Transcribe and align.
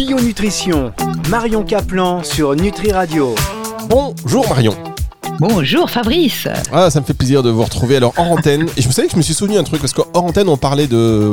Bio 0.00 0.18
Nutrition, 0.18 0.94
Marion 1.28 1.62
Caplan 1.62 2.22
sur 2.24 2.56
Nutri 2.56 2.90
Radio. 2.90 3.34
Bonjour 3.90 4.48
Marion. 4.48 4.89
Bonjour 5.40 5.88
Fabrice. 5.88 6.48
Ah, 6.70 6.90
ça 6.90 7.00
me 7.00 7.06
fait 7.06 7.14
plaisir 7.14 7.42
de 7.42 7.48
vous 7.48 7.62
retrouver 7.62 7.96
alors 7.96 8.12
hors 8.18 8.30
antenne. 8.30 8.66
Et 8.76 8.82
je 8.82 8.88
me 8.88 8.92
savais 8.92 9.08
que 9.08 9.14
je 9.14 9.16
me 9.16 9.22
suis 9.22 9.32
souvenu 9.32 9.56
un 9.56 9.62
truc 9.62 9.80
parce 9.80 9.94
qu'en 9.94 10.04
antenne 10.12 10.50
on 10.50 10.58
parlait 10.58 10.86
de, 10.86 11.32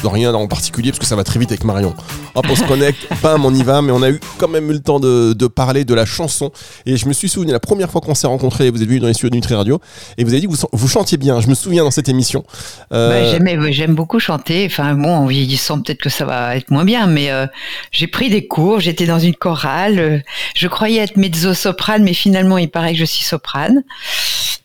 de 0.00 0.06
rien 0.06 0.32
en 0.32 0.46
particulier 0.46 0.92
parce 0.92 1.00
que 1.00 1.04
ça 1.04 1.16
va 1.16 1.24
très 1.24 1.40
vite 1.40 1.50
avec 1.50 1.64
Marion. 1.64 1.92
Hop, 2.36 2.46
on 2.48 2.54
se 2.54 2.62
connecte, 2.62 3.08
bam, 3.24 3.44
on 3.44 3.52
y 3.52 3.64
va, 3.64 3.82
mais 3.82 3.90
on 3.90 4.02
a 4.02 4.10
eu 4.10 4.20
quand 4.38 4.46
même 4.46 4.70
eu 4.70 4.74
le 4.74 4.78
temps 4.78 5.00
de, 5.00 5.32
de 5.32 5.46
parler 5.48 5.84
de 5.84 5.94
la 5.94 6.06
chanson. 6.06 6.52
Et 6.86 6.96
je 6.96 7.08
me 7.08 7.12
suis 7.12 7.28
souvenu 7.28 7.50
la 7.50 7.58
première 7.58 7.90
fois 7.90 8.00
qu'on 8.00 8.14
s'est 8.14 8.28
rencontrés, 8.28 8.70
vous 8.70 8.82
êtes 8.82 8.88
venu 8.88 9.00
dans 9.00 9.08
les 9.08 9.14
studios 9.14 9.30
de 9.30 9.34
Nutri 9.34 9.56
Radio 9.56 9.80
et 10.16 10.22
vous 10.22 10.30
avez 10.30 10.42
dit 10.42 10.46
que 10.46 10.52
vous, 10.52 10.68
vous 10.72 10.88
chantiez 10.88 11.18
bien. 11.18 11.40
Je 11.40 11.48
me 11.48 11.54
souviens 11.54 11.82
dans 11.82 11.90
cette 11.90 12.08
émission. 12.08 12.44
Euh... 12.92 13.36
Bah, 13.40 13.70
J'aime 13.72 13.96
beaucoup 13.96 14.20
chanter. 14.20 14.64
Enfin 14.66 14.94
bon, 14.94 15.12
en 15.12 15.26
vieillissant 15.26 15.80
peut-être 15.80 16.00
que 16.00 16.08
ça 16.08 16.24
va 16.24 16.54
être 16.54 16.70
moins 16.70 16.84
bien, 16.84 17.08
mais 17.08 17.32
euh, 17.32 17.48
j'ai 17.90 18.06
pris 18.06 18.30
des 18.30 18.46
cours. 18.46 18.78
J'étais 18.78 19.06
dans 19.06 19.18
une 19.18 19.34
chorale. 19.34 20.22
Je 20.54 20.68
croyais 20.68 21.00
être 21.00 21.16
mezzo-soprane, 21.16 22.04
mais 22.04 22.14
finalement 22.14 22.56
il 22.56 22.70
paraît 22.70 22.92
que 22.92 22.98
je 22.98 23.04
suis 23.04 23.24
soprane. 23.24 23.39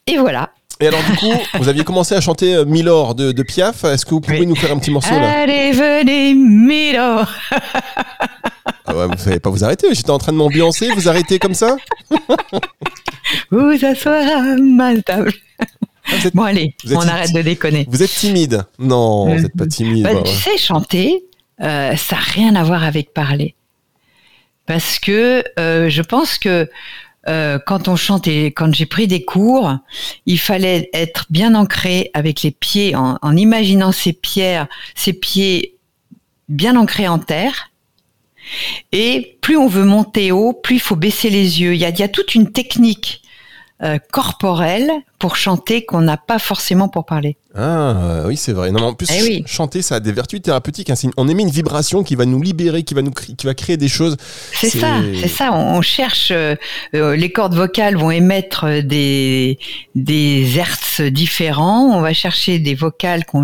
Et 0.07 0.17
voilà. 0.17 0.52
Et 0.81 0.88
alors 0.88 1.02
du 1.03 1.15
coup, 1.17 1.31
vous 1.57 1.70
aviez 1.70 1.84
commencé 1.84 2.15
à 2.15 2.21
chanter 2.21 2.55
euh, 2.55 2.65
Milord 2.65 3.15
de, 3.15 3.31
de 3.31 3.43
Piaf. 3.43 3.84
Est-ce 3.85 4.05
que 4.05 4.11
vous 4.11 4.21
pouvez 4.21 4.45
nous 4.45 4.55
faire 4.55 4.71
un 4.71 4.79
petit 4.79 4.91
morceau 4.91 5.11
là? 5.11 5.41
Allez, 5.41 5.71
venez, 5.71 6.34
Milord 6.34 7.31
ah 8.85 8.95
ouais, 8.95 9.07
Vous 9.07 9.17
savez 9.17 9.39
pas 9.39 9.49
vous 9.49 9.63
arrêter. 9.63 9.88
J'étais 9.93 10.11
en 10.11 10.17
train 10.17 10.34
de 10.34 10.38
m'ambiancer. 10.38 10.89
Vous 10.91 11.07
arrêtez 11.07 11.39
comme 11.39 11.53
ça? 11.53 11.77
Vous 13.51 13.84
asseoir 13.84 14.23
à 14.23 14.55
ma 14.57 15.01
table. 15.01 15.34
Ah, 16.07 16.15
bon 16.34 16.43
allez, 16.43 16.76
on 16.91 17.07
arrête 17.07 17.34
de 17.34 17.41
déconner. 17.41 17.87
Vous 17.89 18.03
êtes 18.03 18.12
timide 18.12 18.63
Non, 18.77 19.34
vous 19.34 19.41
n'êtes 19.41 19.57
pas 19.57 19.65
timide. 19.65 20.03
Bah, 20.03 20.21
tu 20.23 20.31
sais, 20.31 20.57
chanter, 20.57 21.23
euh, 21.62 21.95
ça 21.95 22.15
n'a 22.17 22.21
rien 22.21 22.55
à 22.55 22.63
voir 22.63 22.84
avec 22.84 23.13
parler. 23.13 23.55
Parce 24.67 24.99
que 24.99 25.43
euh, 25.59 25.89
je 25.89 26.01
pense 26.01 26.37
que 26.37 26.70
euh, 27.27 27.57
quand 27.65 27.87
on 27.87 27.95
chante 27.95 28.27
et 28.27 28.48
quand 28.48 28.73
j'ai 28.73 28.85
pris 28.85 29.07
des 29.07 29.26
cours, 29.26 29.77
il 30.26 30.40
fallait 30.40 30.90
être 30.93 31.26
bien 31.29 31.55
ancré 31.55 32.12
avec 32.13 32.43
les 32.43 32.51
pieds, 32.51 32.95
en, 32.95 33.35
imaginant 33.35 33.91
ces 33.91 34.13
pierres, 34.13 34.68
ces 34.93 35.13
pieds 35.13 35.77
bien 36.49 36.76
ancrés 36.76 37.07
en 37.07 37.20
terre. 37.20 37.71
Et 38.91 39.37
plus 39.41 39.57
on 39.57 39.68
veut 39.68 39.85
monter 39.85 40.31
haut, 40.31 40.53
plus 40.53 40.76
il 40.76 40.81
faut 40.81 40.96
baisser 40.96 41.29
les 41.31 41.62
yeux. 41.62 41.73
Il 41.73 41.81
y 41.81 42.03
a 42.03 42.07
toute 42.07 42.35
une 42.35 42.51
technique 42.51 43.23
euh, 43.84 43.98
corporelle 44.12 44.90
pour 45.20 45.35
chanter 45.35 45.85
qu'on 45.85 45.99
n'a 45.99 46.15
pas 46.15 46.40
forcément 46.40 46.87
pour 46.87 47.05
parler. 47.05 47.35
Ah 47.54 48.23
oui, 48.26 48.37
c'est 48.37 48.54
vrai. 48.54 48.71
Non, 48.71 48.84
en 48.84 48.93
plus, 48.93 49.07
eh 49.12 49.43
chanter, 49.45 49.81
ça 49.81 49.95
a 49.95 49.99
des 49.99 50.13
vertus 50.13 50.41
thérapeutiques. 50.41 50.90
Hein. 50.90 50.95
On 51.18 51.27
émet 51.27 51.43
une 51.43 51.49
vibration 51.49 52.03
qui 52.03 52.15
va 52.15 52.26
nous 52.26 52.41
libérer, 52.41 52.84
qui 52.84 52.93
va 52.93 53.01
nous, 53.01 53.12
qui 53.12 53.46
va 53.46 53.53
créer 53.53 53.76
des 53.76 53.90
choses. 53.90 54.15
C'est 54.53 54.70
ça, 54.70 55.01
c'est 55.20 55.27
ça. 55.27 55.51
On, 55.53 55.81
cherche. 55.81 56.31
Euh, 56.31 56.55
euh, 56.96 57.18
les 57.18 57.31
cordes 57.31 57.53
vocales 57.53 57.98
vont 57.98 58.12
émettre 58.12 58.65
des 58.81 59.59
des 59.93 60.57
hertz 60.57 61.01
différents. 61.01 61.98
On 61.98 62.01
va 62.01 62.13
chercher 62.13 62.59
des 62.59 62.76
vocales 62.76 63.26
qu'on 63.26 63.43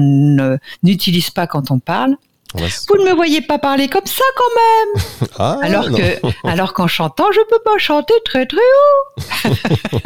n'utilise 0.83 1.29
pas 1.29 1.45
quand 1.45 1.71
on 1.71 1.79
parle. 1.79 2.15
Vous 2.55 2.97
ne 2.97 3.09
me 3.09 3.15
voyez 3.15 3.41
pas 3.41 3.59
parler 3.59 3.87
comme 3.87 4.05
ça 4.05 4.23
quand 4.35 4.43
même. 4.55 5.03
Ah, 5.39 5.57
alors 5.63 5.85
que, 5.89 6.47
alors 6.47 6.73
qu'en 6.73 6.87
chantant, 6.87 7.31
je 7.31 7.39
peux 7.49 7.61
pas 7.63 7.77
chanter 7.77 8.13
très 8.25 8.45
très 8.45 8.57
haut. 8.57 9.21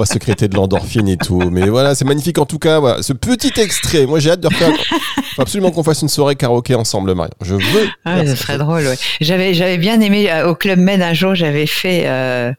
Va 0.00 0.06
secréter 0.06 0.48
de 0.48 0.56
l'endorphine 0.56 1.08
et 1.08 1.18
tout, 1.18 1.50
mais 1.50 1.68
voilà, 1.68 1.94
c'est 1.94 2.06
magnifique 2.06 2.38
en 2.38 2.46
tout 2.46 2.58
cas. 2.58 2.80
Voilà, 2.80 3.02
ce 3.02 3.12
petit 3.12 3.52
extrait, 3.60 4.06
moi 4.06 4.18
j'ai 4.18 4.30
hâte 4.30 4.40
de 4.40 4.46
refaire. 4.46 4.72
Faut 5.36 5.42
absolument 5.42 5.70
qu'on 5.72 5.82
fasse 5.82 6.00
une 6.00 6.08
soirée 6.08 6.36
karaoké 6.36 6.74
ensemble, 6.74 7.14
Marion. 7.14 7.34
Je 7.42 7.54
veux. 7.54 7.88
Ah, 8.06 8.24
ce 8.24 8.34
serait 8.34 8.56
drôle. 8.56 8.86
Ouais. 8.86 8.96
J'avais, 9.20 9.52
j'avais 9.52 9.76
bien 9.76 10.00
aimé 10.00 10.32
euh, 10.32 10.48
au 10.48 10.54
club 10.54 10.78
Med 10.78 11.02
un 11.02 11.12
jour, 11.12 11.34
j'avais 11.34 11.66
fait. 11.66 12.04
Euh, 12.06 12.50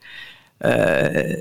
euh, 0.65 1.35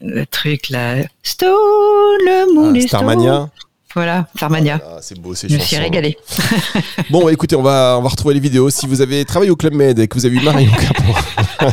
le 0.00 0.24
truc 0.24 0.70
là, 0.70 0.96
Stone, 1.22 1.50
le 1.50 2.54
monde 2.54 2.78
ah, 2.78 2.86
Starmania. 2.86 3.50
Voilà, 3.94 4.26
Farmania. 4.36 4.80
Oh 4.84 4.98
c'est 5.00 5.18
beau, 5.18 5.34
c'est 5.34 5.48
Je 5.48 5.56
me 5.56 5.60
suis 5.60 5.76
régalé. 5.76 6.16
bon, 7.10 7.28
écoutez, 7.28 7.56
on 7.56 7.62
va, 7.62 7.96
on 7.98 8.02
va 8.02 8.08
retrouver 8.08 8.34
les 8.34 8.40
vidéos. 8.40 8.70
Si 8.70 8.86
vous 8.86 9.00
avez 9.00 9.24
travaillé 9.24 9.50
au 9.50 9.56
Club 9.56 9.74
Med 9.74 9.98
et 9.98 10.06
que 10.06 10.14
vous 10.14 10.26
avez 10.26 10.36
eu 10.36 10.40
Marion 10.44 10.70
Capon, 10.70 11.72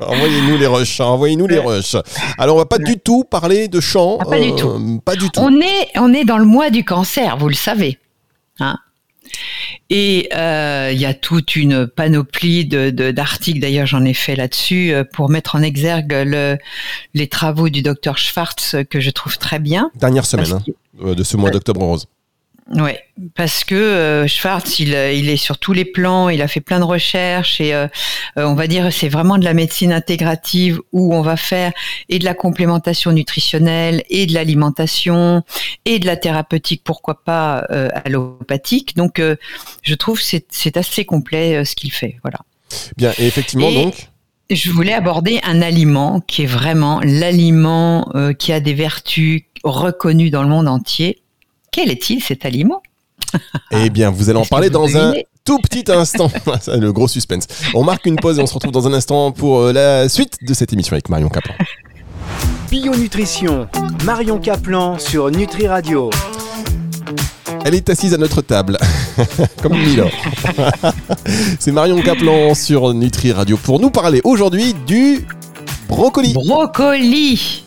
envoyez-nous 0.00 0.56
les 0.56 0.66
rushs. 0.66 1.00
Hein, 1.00 1.04
envoyez-nous 1.04 1.46
les 1.46 1.58
rushs. 1.58 1.96
Alors, 2.38 2.56
on 2.56 2.58
va 2.58 2.64
pas 2.64 2.78
du 2.78 2.98
tout 2.98 3.24
parler 3.24 3.68
de 3.68 3.80
chant. 3.80 4.16
Ah, 4.20 4.24
pas 4.24 4.40
du 4.40 4.54
tout. 4.54 4.68
Euh, 4.68 4.98
pas 5.04 5.14
du 5.14 5.28
tout. 5.28 5.40
On 5.40 5.60
est, 5.60 5.88
on 5.96 6.14
est 6.14 6.24
dans 6.24 6.38
le 6.38 6.46
mois 6.46 6.70
du 6.70 6.84
cancer, 6.84 7.36
vous 7.36 7.48
le 7.48 7.54
savez. 7.54 7.98
Hein 8.58 8.78
et 9.94 10.30
euh, 10.34 10.90
il 10.90 10.98
y 10.98 11.04
a 11.04 11.12
toute 11.12 11.54
une 11.54 11.86
panoplie 11.86 12.64
d'articles, 12.64 13.58
de, 13.58 13.60
d'ailleurs 13.60 13.86
j'en 13.86 14.06
ai 14.06 14.14
fait 14.14 14.34
là-dessus, 14.34 14.94
euh, 14.94 15.04
pour 15.04 15.28
mettre 15.28 15.54
en 15.54 15.60
exergue 15.60 16.14
le, 16.24 16.56
les 17.12 17.28
travaux 17.28 17.68
du 17.68 17.82
docteur 17.82 18.16
Schwartz 18.16 18.76
que 18.88 19.00
je 19.00 19.10
trouve 19.10 19.36
très 19.36 19.58
bien. 19.58 19.90
Dernière 19.94 20.24
semaine 20.24 20.60
hein, 21.04 21.14
de 21.14 21.22
ce 21.22 21.36
mois 21.36 21.50
d'octobre 21.50 21.82
rose. 21.82 22.06
Oui, 22.70 22.92
parce 23.34 23.64
que 23.64 23.74
euh, 23.74 24.26
Schwartz, 24.28 24.78
il, 24.78 24.90
il, 24.90 25.28
est 25.28 25.36
sur 25.36 25.58
tous 25.58 25.72
les 25.72 25.84
plans, 25.84 26.28
il 26.28 26.40
a 26.40 26.48
fait 26.48 26.60
plein 26.60 26.78
de 26.78 26.84
recherches 26.84 27.60
et 27.60 27.74
euh, 27.74 27.88
euh, 28.38 28.44
on 28.44 28.54
va 28.54 28.68
dire 28.68 28.92
c'est 28.92 29.08
vraiment 29.08 29.36
de 29.36 29.44
la 29.44 29.52
médecine 29.52 29.92
intégrative 29.92 30.80
où 30.92 31.12
on 31.14 31.22
va 31.22 31.36
faire 31.36 31.72
et 32.08 32.18
de 32.18 32.24
la 32.24 32.34
complémentation 32.34 33.10
nutritionnelle 33.12 34.04
et 34.10 34.26
de 34.26 34.32
l'alimentation 34.32 35.42
et 35.84 35.98
de 35.98 36.06
la 36.06 36.16
thérapeutique, 36.16 36.82
pourquoi 36.84 37.22
pas 37.24 37.66
allopathique. 38.04 38.96
Donc 38.96 39.20
je 39.82 39.94
trouve 39.94 40.20
c'est 40.20 40.46
c'est 40.50 40.76
assez 40.76 41.04
complet 41.04 41.64
ce 41.64 41.74
qu'il 41.74 41.92
fait, 41.92 42.18
voilà. 42.22 42.38
Bien, 42.96 43.12
et 43.18 43.26
effectivement 43.26 43.72
donc? 43.72 44.08
Je 44.50 44.70
voulais 44.70 44.92
aborder 44.92 45.40
un 45.44 45.62
aliment 45.62 46.20
qui 46.20 46.42
est 46.42 46.46
vraiment 46.46 47.00
l'aliment 47.02 48.10
qui 48.38 48.52
a 48.52 48.60
des 48.60 48.74
vertus 48.74 49.42
reconnues 49.64 50.30
dans 50.30 50.42
le 50.42 50.48
monde 50.48 50.68
entier 50.68 51.21
quel 51.72 51.90
est-il 51.90 52.22
cet 52.22 52.44
aliment 52.44 52.82
Eh 53.72 53.90
bien, 53.90 54.10
vous 54.10 54.30
allez 54.30 54.38
en 54.38 54.44
parler 54.44 54.70
dans 54.70 54.96
un 54.96 55.14
tout 55.44 55.58
petit 55.58 55.90
instant. 55.90 56.30
C'est 56.60 56.76
le 56.76 56.92
gros 56.92 57.08
suspense. 57.08 57.46
On 57.74 57.82
marque 57.82 58.06
une 58.06 58.16
pause 58.16 58.38
et 58.38 58.42
on 58.42 58.46
se 58.46 58.54
retrouve 58.54 58.72
dans 58.72 58.86
un 58.86 58.92
instant 58.92 59.32
pour 59.32 59.60
euh, 59.60 59.72
la 59.72 60.08
suite 60.08 60.36
de 60.42 60.54
cette 60.54 60.72
émission 60.72 60.92
avec 60.92 61.08
Marion 61.08 61.28
Caplan. 61.28 61.54
Bio 62.70 62.94
Nutrition, 62.94 63.68
Marion 64.04 64.38
Caplan 64.38 64.98
sur 64.98 65.30
Nutri 65.30 65.66
Radio. 65.66 66.10
Elle 67.64 67.74
est 67.74 67.88
assise 67.90 68.12
à 68.12 68.16
notre 68.16 68.42
table, 68.42 68.76
comme 69.62 69.72
Milo. 69.72 70.06
C'est 71.60 71.70
Marion 71.70 72.00
Caplan 72.02 72.54
sur 72.54 72.92
Nutri 72.92 73.32
Radio 73.32 73.56
pour 73.56 73.78
nous 73.78 73.90
parler 73.90 74.20
aujourd'hui 74.24 74.74
du 74.86 75.26
brocoli. 75.88 76.32
Brocoli 76.32 77.61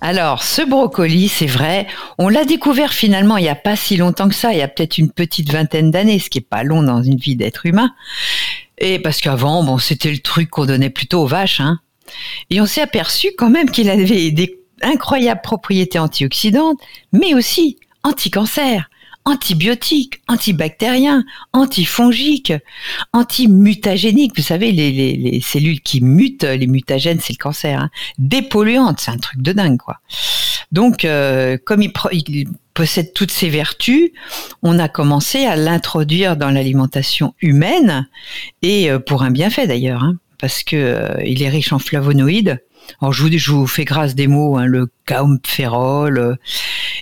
alors, 0.00 0.42
ce 0.42 0.62
brocoli, 0.62 1.28
c'est 1.28 1.46
vrai, 1.46 1.86
on 2.18 2.28
l'a 2.28 2.44
découvert 2.44 2.92
finalement 2.92 3.36
il 3.36 3.42
n'y 3.42 3.48
a 3.48 3.54
pas 3.54 3.76
si 3.76 3.96
longtemps 3.96 4.28
que 4.28 4.34
ça, 4.34 4.52
il 4.52 4.58
y 4.58 4.62
a 4.62 4.68
peut-être 4.68 4.98
une 4.98 5.10
petite 5.10 5.50
vingtaine 5.52 5.90
d'années, 5.90 6.18
ce 6.18 6.30
qui 6.30 6.38
est 6.38 6.48
pas 6.48 6.62
long 6.62 6.82
dans 6.82 7.02
une 7.02 7.16
vie 7.16 7.36
d'être 7.36 7.66
humain. 7.66 7.92
Et 8.78 8.98
parce 8.98 9.20
qu'avant, 9.20 9.62
bon, 9.62 9.78
c'était 9.78 10.10
le 10.10 10.18
truc 10.18 10.50
qu'on 10.50 10.66
donnait 10.66 10.90
plutôt 10.90 11.22
aux 11.22 11.26
vaches, 11.26 11.60
hein. 11.60 11.78
Et 12.50 12.60
on 12.60 12.66
s'est 12.66 12.82
aperçu 12.82 13.30
quand 13.36 13.50
même 13.50 13.70
qu'il 13.70 13.88
avait 13.88 14.30
des 14.30 14.58
incroyables 14.82 15.40
propriétés 15.42 15.98
antioxydantes, 15.98 16.78
mais 17.12 17.34
aussi 17.34 17.78
anti-cancer 18.02 18.90
antibiotiques, 19.24 20.20
antibactériens, 20.28 21.24
antifongiques, 21.52 22.52
antimutagéniques. 23.12 24.36
Vous 24.36 24.42
savez, 24.42 24.72
les, 24.72 24.92
les, 24.92 25.16
les, 25.16 25.40
cellules 25.40 25.80
qui 25.80 26.02
mutent, 26.02 26.44
les 26.44 26.66
mutagènes, 26.66 27.20
c'est 27.20 27.32
le 27.32 27.42
cancer. 27.42 27.80
Hein. 27.80 27.90
Dépolluantes, 28.18 29.00
c'est 29.00 29.10
un 29.10 29.18
truc 29.18 29.40
de 29.40 29.52
dingue, 29.52 29.78
quoi. 29.78 30.00
Donc, 30.72 31.04
euh, 31.04 31.56
comme 31.64 31.82
il, 31.82 31.92
il, 32.12 32.48
possède 32.74 33.12
toutes 33.14 33.30
ces 33.30 33.48
vertus, 33.48 34.10
on 34.62 34.80
a 34.80 34.88
commencé 34.88 35.46
à 35.46 35.54
l'introduire 35.54 36.36
dans 36.36 36.50
l'alimentation 36.50 37.34
humaine 37.40 38.08
et 38.62 38.90
euh, 38.90 38.98
pour 38.98 39.22
un 39.22 39.30
bienfait 39.30 39.68
d'ailleurs, 39.68 40.02
hein, 40.02 40.16
parce 40.40 40.62
que 40.62 40.76
euh, 40.76 41.22
il 41.24 41.42
est 41.42 41.48
riche 41.48 41.72
en 41.72 41.78
flavonoïdes 41.78 42.60
alors 43.00 43.12
je 43.12 43.22
vous, 43.22 43.38
je 43.38 43.50
vous 43.50 43.66
fais 43.66 43.84
grâce 43.84 44.14
des 44.14 44.26
mots, 44.26 44.56
hein, 44.56 44.66
le 44.66 44.90
campérol, 45.06 46.18
euh, 46.18 46.34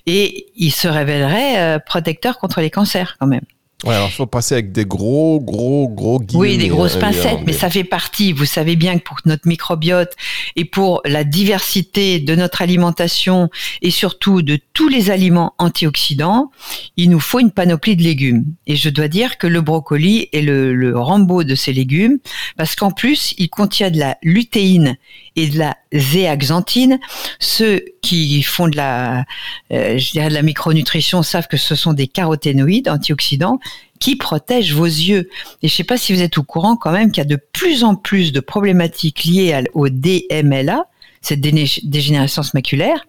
et 0.06 0.46
il 0.56 0.70
se 0.70 0.88
révélerait 0.88 1.58
euh, 1.58 1.79
protecteur 1.79 2.38
contre 2.38 2.61
les 2.61 2.70
cancers 2.70 3.17
quand 3.19 3.26
même. 3.26 3.44
Ouais, 3.84 3.94
alors 3.94 4.08
il 4.08 4.14
faut 4.14 4.26
passer 4.26 4.55
avec 4.55 4.73
des 4.73 4.84
gros, 4.84 5.40
gros, 5.40 5.88
gros 5.88 6.20
guillemets. 6.20 6.40
Oui, 6.40 6.58
des 6.58 6.69
grosses 6.69 6.96
pincettes, 6.96 7.40
mais... 7.46 7.52
ça 7.52 7.70
fait 7.70 7.84
partie. 7.84 8.32
Vous 8.32 8.44
savez 8.44 8.76
bien 8.76 8.99
que 8.99 9.05
pour 9.05 9.19
notre 9.25 9.49
microbiote 9.49 10.12
et 10.56 10.64
pour 10.64 11.00
la 11.05 11.25
diversité 11.25 12.20
de 12.20 12.34
notre 12.34 12.62
alimentation 12.62 13.50
et 13.81 13.90
surtout 13.90 14.43
de 14.43 14.58
tous 14.73 14.88
les 14.88 15.11
aliments 15.11 15.55
antioxydants, 15.58 16.50
il 16.96 17.11
nous 17.11 17.20
faut 17.20 17.40
une 17.40 17.50
panoplie 17.50 17.96
de 17.96 18.02
légumes. 18.02 18.44
Et 18.67 18.76
je 18.76 18.88
dois 18.88 19.08
dire 19.08 19.38
que 19.38 19.46
le 19.46 19.61
brocoli 19.61 20.29
est 20.32 20.43
le, 20.43 20.75
le 20.75 20.99
Rambo 20.99 21.44
de 21.44 21.55
ces 21.55 21.73
légumes 21.73 22.19
parce 22.56 22.76
qu'en 22.76 22.90
plus, 22.90 23.34
il 23.38 23.49
contient 23.49 23.90
de 23.90 23.99
la 23.99 24.17
lutéine 24.23 24.96
et 25.37 25.49
de 25.49 25.58
la 25.58 25.76
zéaxanthine. 25.93 26.99
Ceux 27.38 27.84
qui 28.02 28.43
font 28.43 28.69
de 28.69 28.76
la, 28.76 29.25
euh, 29.73 29.99
je 29.99 30.12
dirais 30.12 30.29
de 30.29 30.34
la 30.34 30.43
micronutrition 30.43 31.23
savent 31.23 31.49
que 31.49 31.56
ce 31.56 31.75
sont 31.75 31.93
des 31.93 32.06
caroténoïdes 32.06 32.88
antioxydants 32.88 33.58
qui 33.99 34.17
protège 34.17 34.75
vos 34.75 34.84
yeux. 34.84 35.31
Et 35.62 35.69
je 35.69 35.73
ne 35.75 35.76
sais 35.76 35.84
pas 35.84 35.96
si 35.96 36.12
vous 36.12 36.23
êtes 36.23 36.38
au 36.38 36.43
courant 36.43 36.76
quand 36.76 36.93
même 36.93 37.12
qu'il 37.12 37.23
y 37.23 37.26
a 37.26 37.29
de 37.29 37.40
plus 37.52 37.84
en 37.84 37.94
plus 37.94 38.32
de 38.32 38.40
problématiques 38.40 39.25
liées 39.25 39.64
au 39.75 39.88
DMLA, 39.88 40.87
cette 41.20 41.40
dégénérescence 41.40 42.52
maculaire, 42.52 43.06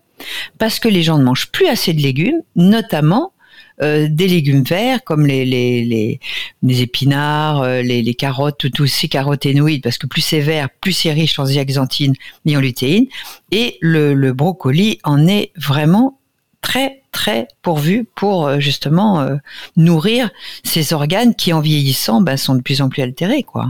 parce 0.59 0.79
que 0.79 0.87
les 0.87 1.01
gens 1.01 1.17
ne 1.17 1.23
mangent 1.23 1.51
plus 1.51 1.67
assez 1.67 1.93
de 1.93 2.01
légumes, 2.01 2.41
notamment 2.55 3.33
euh, 3.81 4.07
des 4.09 4.27
légumes 4.27 4.63
verts 4.63 5.03
comme 5.03 5.25
les, 5.25 5.45
les, 5.45 6.19
les, 6.61 6.81
épinards, 6.81 7.63
euh, 7.63 7.81
les, 7.81 8.03
les, 8.03 8.13
carottes, 8.13 8.71
tous 8.71 8.85
ces 8.85 9.07
caroténoïdes, 9.07 9.81
parce 9.81 9.97
que 9.97 10.05
plus 10.05 10.21
c'est 10.21 10.41
vert, 10.41 10.69
plus 10.79 10.91
c'est 10.91 11.11
riche 11.11 11.39
en 11.39 11.45
zeaxanthine 11.45 12.13
et 12.45 12.55
en 12.55 12.59
lutéine. 12.59 13.07
Et 13.51 13.77
le, 13.81 14.13
le 14.13 14.33
brocoli 14.33 14.99
en 15.03 15.27
est 15.27 15.51
vraiment 15.57 16.19
très 16.61 17.01
très 17.11 17.47
pourvu 17.63 18.05
pour 18.15 18.45
euh, 18.45 18.59
justement 18.59 19.27
nourrir 19.75 20.29
ces 20.63 20.93
organes 20.93 21.33
qui 21.33 21.51
en 21.51 21.59
vieillissant 21.59 22.21
ben, 22.21 22.37
sont 22.37 22.55
de 22.55 22.61
plus 22.61 22.81
en 22.81 22.89
plus 22.89 23.01
altérés 23.01 23.43
quoi. 23.43 23.69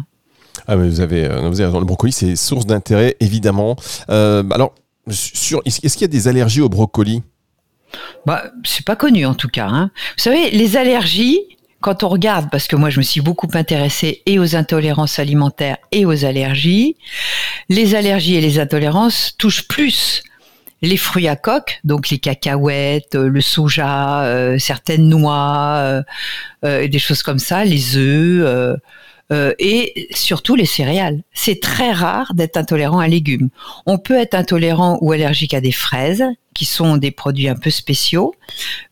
Ah 0.67 0.75
mais 0.75 0.87
vous 0.87 0.99
avez, 0.99 1.27
vous 1.49 1.61
avez 1.61 1.79
le 1.79 1.85
brocoli 1.85 2.11
c'est 2.11 2.35
source 2.35 2.65
d'intérêt 2.65 3.15
évidemment. 3.19 3.77
alors 4.07 4.73
sur, 5.09 5.61
est-ce 5.65 5.79
qu'il 5.79 6.01
y 6.01 6.05
a 6.05 6.07
des 6.07 6.27
allergies 6.27 6.61
au 6.61 6.69
brocoli? 6.69 7.23
Bah, 8.25 8.45
c'est 8.63 8.85
pas 8.85 8.95
connu 8.95 9.25
en 9.25 9.33
tout 9.33 9.49
cas. 9.49 9.67
Hein. 9.67 9.91
Vous 10.17 10.23
savez, 10.23 10.51
les 10.51 10.77
allergies, 10.77 11.39
quand 11.81 12.03
on 12.03 12.09
regarde, 12.09 12.49
parce 12.51 12.67
que 12.67 12.75
moi 12.75 12.89
je 12.89 12.99
me 12.99 13.03
suis 13.03 13.21
beaucoup 13.21 13.49
intéressée 13.53 14.21
et 14.25 14.39
aux 14.39 14.55
intolérances 14.55 15.19
alimentaires 15.19 15.77
et 15.91 16.05
aux 16.05 16.25
allergies, 16.25 16.95
les 17.69 17.95
allergies 17.95 18.35
et 18.35 18.41
les 18.41 18.59
intolérances 18.59 19.35
touchent 19.37 19.67
plus 19.67 20.23
les 20.83 20.97
fruits 20.97 21.29
à 21.29 21.37
coque, 21.37 21.79
donc 21.85 22.09
les 22.09 22.19
cacahuètes, 22.19 23.15
le 23.15 23.41
soja, 23.41 24.25
euh, 24.25 24.59
certaines 24.59 25.07
noix, 25.07 25.77
euh, 25.77 26.03
euh, 26.65 26.87
des 26.89 26.99
choses 26.99 27.23
comme 27.23 27.39
ça, 27.39 27.63
les 27.63 27.97
œufs. 27.97 28.77
Euh, 29.33 29.53
et 29.57 30.07
surtout 30.11 30.55
les 30.55 30.65
céréales. 30.65 31.23
C'est 31.33 31.59
très 31.59 31.91
rare 31.91 32.35
d'être 32.35 32.55
intolérant 32.55 32.99
à 32.99 33.07
légumes. 33.07 33.49
On 33.87 33.97
peut 33.97 34.17
être 34.17 34.35
intolérant 34.35 34.99
ou 35.01 35.11
allergique 35.11 35.55
à 35.55 35.61
des 35.61 35.71
fraises, 35.71 36.23
qui 36.53 36.65
sont 36.65 36.97
des 36.97 37.09
produits 37.09 37.47
un 37.47 37.55
peu 37.55 37.71
spéciaux, 37.71 38.35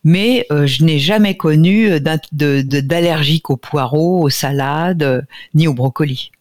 mais 0.02 0.46
euh, 0.50 0.66
je 0.66 0.82
n'ai 0.82 0.98
jamais 0.98 1.36
connu 1.36 2.00
d'allergique 2.00 3.50
aux 3.50 3.56
poireaux, 3.56 4.20
aux 4.22 4.30
salades, 4.30 5.24
ni 5.54 5.68
aux 5.68 5.74
brocolis. 5.74 6.32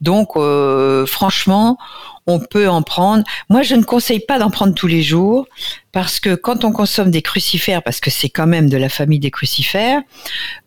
Donc, 0.00 0.30
euh, 0.36 1.06
franchement, 1.06 1.78
on 2.26 2.38
peut 2.38 2.68
en 2.68 2.82
prendre. 2.82 3.24
Moi, 3.48 3.62
je 3.62 3.74
ne 3.74 3.82
conseille 3.82 4.20
pas 4.20 4.38
d'en 4.38 4.50
prendre 4.50 4.74
tous 4.74 4.86
les 4.86 5.02
jours 5.02 5.46
parce 5.92 6.20
que 6.20 6.34
quand 6.34 6.64
on 6.64 6.72
consomme 6.72 7.10
des 7.10 7.22
crucifères, 7.22 7.82
parce 7.82 8.00
que 8.00 8.10
c'est 8.10 8.28
quand 8.28 8.46
même 8.46 8.68
de 8.68 8.76
la 8.76 8.88
famille 8.88 9.18
des 9.18 9.30
crucifères, 9.30 10.02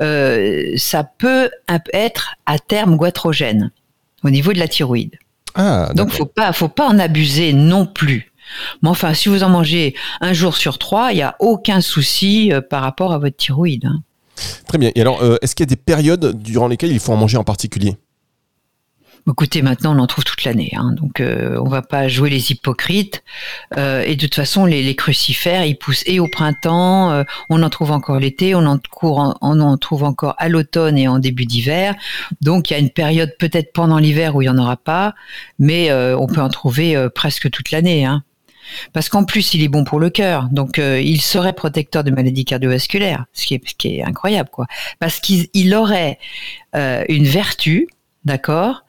euh, 0.02 0.74
ça 0.78 1.04
peut 1.04 1.50
être 1.94 2.36
à 2.46 2.60
terme 2.60 2.96
goitrogène 2.96 3.72
au 4.24 4.30
niveau 4.30 4.54
de 4.54 4.60
la 4.60 4.68
thyroïde. 4.68 5.16
Ah, 5.56 5.92
Donc, 5.96 6.12
faut 6.12 6.26
pas, 6.26 6.54
faut 6.54 6.68
pas 6.68 6.88
en 6.88 7.00
abuser 7.00 7.54
non 7.54 7.86
plus. 7.86 8.32
Mais 8.82 8.90
enfin, 8.90 9.14
si 9.14 9.28
vous 9.28 9.44
en 9.44 9.50
mangez 9.50 9.94
un 10.22 10.32
jour 10.32 10.56
sur 10.56 10.78
trois, 10.78 11.12
il 11.12 11.16
n'y 11.16 11.22
a 11.22 11.36
aucun 11.40 11.82
souci 11.82 12.54
euh, 12.54 12.62
par 12.62 12.82
rapport 12.82 13.12
à 13.12 13.18
votre 13.18 13.36
thyroïde. 13.36 13.86
Hein. 13.86 14.02
Très 14.68 14.78
bien. 14.78 14.92
Et 14.96 15.02
alors, 15.02 15.24
est-ce 15.42 15.56
qu'il 15.56 15.64
y 15.64 15.68
a 15.68 15.74
des 15.74 15.76
périodes 15.76 16.38
durant 16.38 16.68
lesquelles 16.68 16.92
il 16.92 17.00
faut 17.00 17.12
en 17.12 17.18
manger 17.18 17.38
en 17.38 17.44
particulier? 17.44 17.98
Écoutez, 19.30 19.62
maintenant 19.62 19.94
on 19.94 20.00
en 20.00 20.08
trouve 20.08 20.24
toute 20.24 20.46
l'année, 20.46 20.72
hein, 20.78 20.94
donc 20.94 21.20
euh, 21.20 21.60
on 21.60 21.68
va 21.68 21.82
pas 21.82 22.08
jouer 22.08 22.30
les 22.30 22.52
hypocrites. 22.52 23.24
Euh, 23.78 24.02
et 24.04 24.16
de 24.16 24.22
toute 24.22 24.36
façon, 24.36 24.66
les, 24.66 24.96
crucifères, 24.96 25.66
ils 25.66 25.78
poussent 25.78 26.04
et 26.06 26.22
au 26.22 26.30
printemps, 26.30 27.12
euh, 27.12 27.24
on 27.50 27.62
en 27.62 27.70
trouve 27.70 27.92
encore 27.92 28.20
l'été, 28.20 28.56
on 28.56 28.66
en, 28.66 28.78
trouve 28.78 30.04
encore 30.04 30.36
à 30.38 30.48
l'automne 30.48 30.98
et 30.98 31.10
en 31.10 31.20
début 31.20 31.46
d'hiver. 31.46 31.94
Donc 32.40 32.70
il 32.70 32.74
y 32.74 32.78
a 32.78 32.80
une 32.80 32.90
période 32.90 33.36
peut-être 33.38 33.74
pendant 33.74 33.98
l'hiver 33.98 34.34
où 34.36 34.42
il 34.44 34.46
y 34.46 34.50
en 34.50 34.58
aura 34.58 34.78
pas, 34.78 35.14
mais 35.60 35.92
on 35.92 36.28
peut 36.28 36.42
en 36.42 36.50
trouver 36.50 36.96
presque 37.14 37.50
toute 37.52 37.72
l'année. 37.72 38.06
Hein. 38.06 38.24
Parce 38.94 39.10
qu'en 39.10 39.26
plus, 39.26 39.54
il 39.54 39.64
est 39.64 39.68
bon 39.68 39.84
pour 39.84 40.00
le 40.00 40.10
cœur, 40.10 40.48
donc 40.52 40.78
il 40.78 41.22
serait 41.22 41.54
protecteur 41.54 42.04
de 42.04 42.12
maladies 42.12 42.46
cardiovasculaires, 42.46 43.26
ce 43.34 43.46
qui 43.46 43.56
est, 43.56 43.68
ce 43.68 43.76
qui 43.76 43.98
est 43.98 44.04
incroyable, 44.04 44.50
quoi. 44.50 44.68
Parce 45.00 45.20
qu'il 45.20 45.76
aurait 45.76 46.18
une 46.74 47.26
vertu 47.26 47.88
d'accord, 48.28 48.84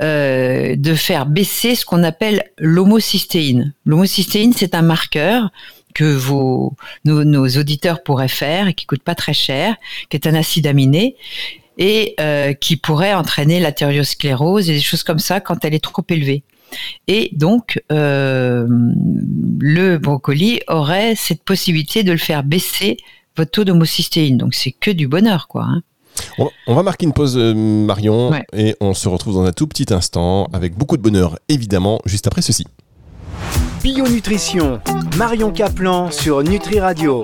euh, 0.00 0.74
de 0.76 0.94
faire 0.94 1.26
baisser 1.26 1.74
ce 1.74 1.84
qu'on 1.84 2.02
appelle 2.02 2.44
l'homocystéine. 2.56 3.74
L'homocystéine, 3.84 4.54
c'est 4.54 4.74
un 4.74 4.82
marqueur 4.82 5.50
que 5.94 6.04
vos, 6.04 6.74
nos, 7.04 7.48
auditeurs 7.48 8.02
pourraient 8.02 8.28
faire 8.28 8.68
et 8.68 8.74
qui 8.74 8.86
coûte 8.86 9.02
pas 9.02 9.14
très 9.14 9.34
cher, 9.34 9.76
qui 10.08 10.16
est 10.16 10.26
un 10.26 10.34
acide 10.34 10.66
aminé 10.66 11.16
et 11.78 12.14
euh, 12.20 12.54
qui 12.54 12.76
pourrait 12.76 13.12
entraîner 13.12 13.60
l'artériosclérose 13.60 14.70
et 14.70 14.74
des 14.74 14.80
choses 14.80 15.02
comme 15.02 15.18
ça 15.18 15.40
quand 15.40 15.64
elle 15.64 15.74
est 15.74 15.84
trop 15.84 16.04
élevée. 16.08 16.42
Et 17.06 17.30
donc, 17.32 17.82
euh, 17.92 18.66
le 19.58 19.98
brocoli 19.98 20.60
aurait 20.68 21.14
cette 21.14 21.42
possibilité 21.42 22.02
de 22.02 22.12
le 22.12 22.18
faire 22.18 22.42
baisser 22.42 22.96
votre 23.36 23.50
taux 23.50 23.64
d'homocystéine. 23.64 24.36
Donc, 24.36 24.54
c'est 24.54 24.72
que 24.72 24.90
du 24.90 25.06
bonheur, 25.06 25.48
quoi. 25.48 25.64
Hein. 25.64 25.82
On 26.66 26.74
va 26.74 26.82
marquer 26.82 27.06
une 27.06 27.12
pause, 27.12 27.36
euh, 27.36 27.54
Marion, 27.54 28.30
et 28.52 28.76
on 28.80 28.94
se 28.94 29.08
retrouve 29.08 29.34
dans 29.34 29.44
un 29.44 29.52
tout 29.52 29.66
petit 29.66 29.92
instant 29.92 30.48
avec 30.52 30.74
beaucoup 30.76 30.96
de 30.96 31.02
bonheur, 31.02 31.38
évidemment, 31.48 32.00
juste 32.04 32.26
après 32.26 32.42
ceci. 32.42 32.64
Bio 33.86 34.04
Nutrition, 34.08 34.80
Marion 35.16 35.52
Caplan 35.52 36.10
sur 36.10 36.42
Nutri 36.42 36.80
Radio. 36.80 37.22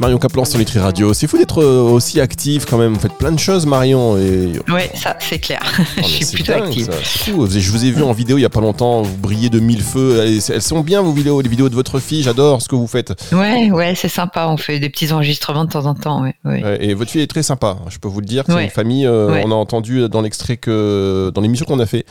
Marion 0.00 0.18
Caplan 0.18 0.46
sur 0.46 0.58
Nutri 0.58 0.78
Radio. 0.78 1.12
C'est 1.12 1.26
fou 1.26 1.36
d'être 1.36 1.62
euh, 1.62 1.82
aussi 1.82 2.22
active 2.22 2.64
quand 2.64 2.78
même. 2.78 2.94
Vous 2.94 3.00
faites 3.00 3.18
plein 3.18 3.32
de 3.32 3.38
choses, 3.38 3.66
Marion. 3.66 4.16
Et... 4.16 4.52
Oui, 4.68 4.80
ça, 4.94 5.14
c'est 5.20 5.38
clair. 5.38 5.60
je 5.98 6.02
suis 6.02 6.24
plutôt 6.36 6.52
active. 6.52 6.88
Je 7.26 7.32
vous 7.32 7.84
ai 7.84 7.90
vu 7.90 8.02
en 8.02 8.12
vidéo 8.12 8.38
il 8.38 8.40
y 8.40 8.46
a 8.46 8.48
pas 8.48 8.62
longtemps. 8.62 9.02
Vous 9.02 9.16
brillez 9.18 9.50
de 9.50 9.60
mille 9.60 9.82
feux. 9.82 10.24
Elles 10.24 10.62
sont 10.62 10.80
bien 10.80 11.02
vos 11.02 11.12
vidéos, 11.12 11.42
les 11.42 11.50
vidéos 11.50 11.68
de 11.68 11.74
votre 11.74 11.98
fille. 11.98 12.22
J'adore 12.22 12.62
ce 12.62 12.68
que 12.68 12.76
vous 12.76 12.86
faites. 12.86 13.12
Ouais, 13.32 13.70
ouais, 13.70 13.94
c'est 13.94 14.08
sympa. 14.08 14.46
On 14.48 14.56
fait 14.56 14.78
des 14.78 14.88
petits 14.88 15.12
enregistrements 15.12 15.66
de 15.66 15.70
temps 15.70 15.84
en 15.84 15.94
temps. 15.94 16.24
Ouais, 16.46 16.78
et 16.80 16.94
votre 16.94 17.10
fille 17.10 17.20
est 17.22 17.30
très 17.30 17.42
sympa. 17.42 17.76
Je 17.90 17.98
peux 17.98 18.08
vous 18.08 18.20
le 18.20 18.26
dire. 18.26 18.44
C'est 18.46 18.64
une 18.64 18.70
famille. 18.70 19.06
Euh, 19.06 19.42
on 19.44 19.52
a 19.52 19.54
entendu 19.54 20.08
dans 20.08 20.22
l'extrait 20.22 20.56
que 20.56 21.30
dans 21.34 21.42
l'émission 21.42 21.66
qu'on 21.66 21.78
a 21.78 21.86
fait 21.86 22.06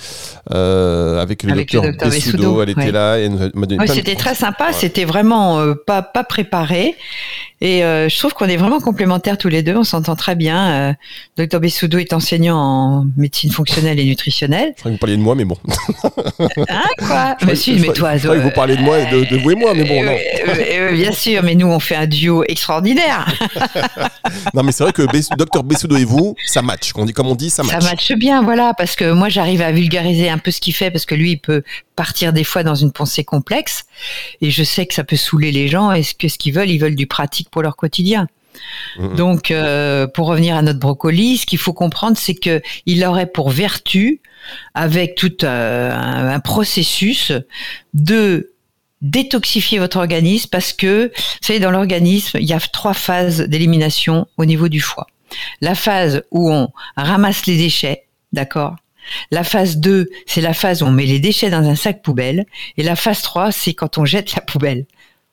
euh, 0.54 1.19
avec 1.19 1.42
le 1.42 1.56
docteur, 1.56 1.84
Bessudo, 2.00 2.62
elle 2.62 2.69
était 2.69 2.92
là. 2.92 3.18
Et 3.18 3.30
c'était 3.94 4.15
très 4.15 4.36
sympa. 4.36 4.74
C'était 4.74 5.06
vraiment 5.06 5.74
pas 5.86 6.01
pas 6.01 6.24
préparé. 6.24 6.95
Et 7.62 7.83
euh, 7.83 8.07
je 8.07 8.18
trouve 8.18 8.33
qu'on 8.33 8.45
est 8.45 8.56
vraiment 8.56 8.80
complémentaires 8.80 9.38
tous 9.38 9.50
les 9.50 9.63
deux, 9.63 9.75
on 9.75 9.83
s'entend 9.83 10.15
très 10.15 10.36
bien. 10.36 10.69
Euh, 10.69 10.94
Docteur 11.36 11.59
Bessoudou 11.59 11.97
est 11.97 12.13
enseignant 12.13 12.57
en 12.57 13.06
médecine 13.18 13.51
fonctionnelle 13.51 14.00
et 14.00 14.06
nutritionnelle. 14.06 14.74
Je 14.77 14.80
crois 14.80 14.91
que 14.91 14.95
vous 14.95 15.00
parliez 15.00 15.18
de 15.18 15.21
moi, 15.21 15.36
mais 15.36 15.43
bon. 15.43 15.58
Hein, 16.69 16.84
quoi? 17.00 17.36
Monsieur, 17.46 17.75
mais 17.79 17.91
toi... 17.91 18.15
Je 18.15 18.29
que 18.29 18.38
vous 18.38 18.51
parlez 18.51 18.77
de 18.77 18.81
moi, 18.81 19.03
de, 19.05 19.25
de 19.25 19.38
vous 19.38 19.51
et 19.51 19.55
moi, 19.55 19.74
mais 19.74 19.84
bon, 19.84 20.03
non. 20.03 20.15
Euh, 20.15 20.93
bien 20.93 21.12
sûr, 21.12 21.43
mais 21.43 21.55
nous, 21.55 21.67
on 21.67 21.79
fait 21.79 21.96
un 21.96 22.08
duo 22.08 22.46
extraordinaire. 22.48 23.29
non, 24.53 24.63
mais 24.63 24.72
c'est 24.72 24.84
vrai 24.84 24.93
que 24.93 25.03
Docteur 25.36 25.63
Bessoudou 25.63 25.98
et 25.98 26.05
vous, 26.05 26.36
ça 26.46 26.62
match. 26.62 26.93
Comme 26.93 27.27
on 27.27 27.36
dit, 27.36 27.50
ça 27.50 27.63
match. 27.63 27.84
Ça 27.84 27.89
match 27.89 28.12
bien, 28.13 28.41
voilà, 28.41 28.74
parce 28.74 28.96
que 28.96 29.12
moi, 29.12 29.27
j'arrive 29.27 29.62
à 29.62 29.74
vulgariser 29.74 30.29
un 30.29 30.38
peu 30.38 30.51
ce 30.51 30.62
qu'il 30.62 30.74
fait, 30.74 30.91
parce 30.91 31.05
que 31.05 31.15
lui, 31.15 31.31
il 31.31 31.38
peut 31.38 31.63
partir 31.98 32.31
des 32.31 32.46
fois 32.46 32.63
dans 32.63 32.75
une 32.75 32.93
pensée 32.93 33.25
complexe. 33.25 33.78
Et 34.41 34.51
je 34.51 34.63
sais 34.63 34.86
que 34.86 34.93
ça 34.93 35.03
peut 35.03 35.15
saouler 35.15 35.51
les 35.51 35.67
gens. 35.67 35.91
Et 35.91 36.03
ce 36.03 36.13
que 36.13 36.27
ce 36.27 36.38
qu'ils 36.38 36.53
veulent, 36.53 36.69
ils 36.69 36.79
veulent 36.79 36.95
du 36.95 37.07
pratique 37.07 37.50
pour 37.50 37.62
leur 37.62 37.75
quotidien. 37.75 38.27
Mm-hmm. 38.98 39.15
Donc, 39.15 39.51
euh, 39.51 40.07
pour 40.07 40.27
revenir 40.27 40.55
à 40.55 40.62
notre 40.62 40.79
brocoli, 40.79 41.38
ce 41.38 41.45
qu'il 41.45 41.59
faut 41.59 41.74
comprendre, 41.74 42.17
c'est 42.17 42.36
que 42.36 42.62
il 42.86 43.03
aurait 43.05 43.27
pour 43.27 43.50
vertu, 43.50 44.21
avec 44.74 45.15
tout 45.15 45.43
euh, 45.43 45.91
un, 45.93 46.39
processus, 46.39 47.31
de 47.93 48.53
détoxifier 49.01 49.79
votre 49.79 49.98
organisme 49.98 50.50
parce 50.51 50.74
que, 50.74 51.12
vous 51.15 51.38
savez, 51.41 51.59
dans 51.59 51.71
l'organisme, 51.71 52.38
il 52.39 52.48
y 52.48 52.53
a 52.53 52.59
trois 52.59 52.93
phases 52.93 53.41
d'élimination 53.41 54.27
au 54.38 54.45
niveau 54.45 54.67
du 54.67 54.81
foie. 54.81 55.07
La 55.62 55.75
phase 55.75 56.24
où 56.31 56.51
on 56.51 56.69
ramasse 56.98 57.45
les 57.45 57.57
déchets, 57.57 58.07
d'accord? 58.33 58.75
La 59.32 59.44
phase 59.44 59.77
2, 59.77 60.10
c'est 60.25 60.41
la 60.41 60.53
phase 60.53 60.82
où 60.82 60.86
on 60.86 60.91
met 60.91 61.06
les 61.06 61.20
déchets 61.20 61.50
dans 61.50 61.68
un 61.68 61.75
sac 61.75 62.01
poubelle. 62.01 62.46
Et 62.77 62.84
la 62.84 62.96
phase 62.96 63.22
3, 63.22 63.51
c'est 63.51 63.74
quand 63.74 63.98
on 63.98 64.06
jette 64.06 64.36
la 64.36 64.41
poubelle. 64.41 64.86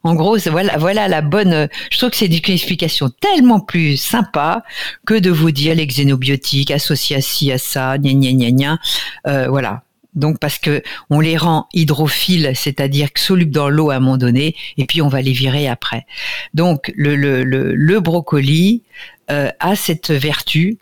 En 0.02 0.14
gros, 0.14 0.38
voilà, 0.46 0.76
voilà 0.78 1.08
la 1.08 1.20
bonne. 1.20 1.68
Je 1.90 1.98
trouve 1.98 2.10
que 2.10 2.16
c'est 2.16 2.26
une 2.26 2.54
explication 2.54 3.10
tellement 3.20 3.58
plus 3.58 3.96
sympa 3.96 4.62
que 5.04 5.14
de 5.14 5.30
vous 5.30 5.50
dire 5.50 5.74
les 5.74 5.86
xénobiotiques 5.86 6.70
associés 6.70 7.16
à 7.16 7.20
ci, 7.20 7.50
à 7.50 7.58
ça, 7.58 7.98
gna 7.98 8.12
gna 8.12 8.32
gna 8.32 8.50
gna. 8.52 8.78
Euh, 9.26 9.48
voilà. 9.48 9.82
Donc 10.14 10.38
parce 10.38 10.58
que 10.58 10.82
on 11.10 11.20
les 11.20 11.36
rend 11.36 11.66
hydrophiles, 11.74 12.52
c'est-à-dire 12.54 13.08
solubles 13.16 13.52
dans 13.52 13.68
l'eau 13.68 13.90
à 13.90 13.96
un 13.96 14.00
moment 14.00 14.16
donné, 14.16 14.54
et 14.76 14.86
puis 14.86 15.02
on 15.02 15.08
va 15.08 15.20
les 15.22 15.32
virer 15.32 15.68
après. 15.68 16.06
Donc 16.54 16.92
le, 16.96 17.16
le, 17.16 17.42
le, 17.44 18.00
brocoli 18.00 18.82
euh, 19.30 19.50
a 19.60 19.76
cette 19.76 20.10
vertu 20.10 20.78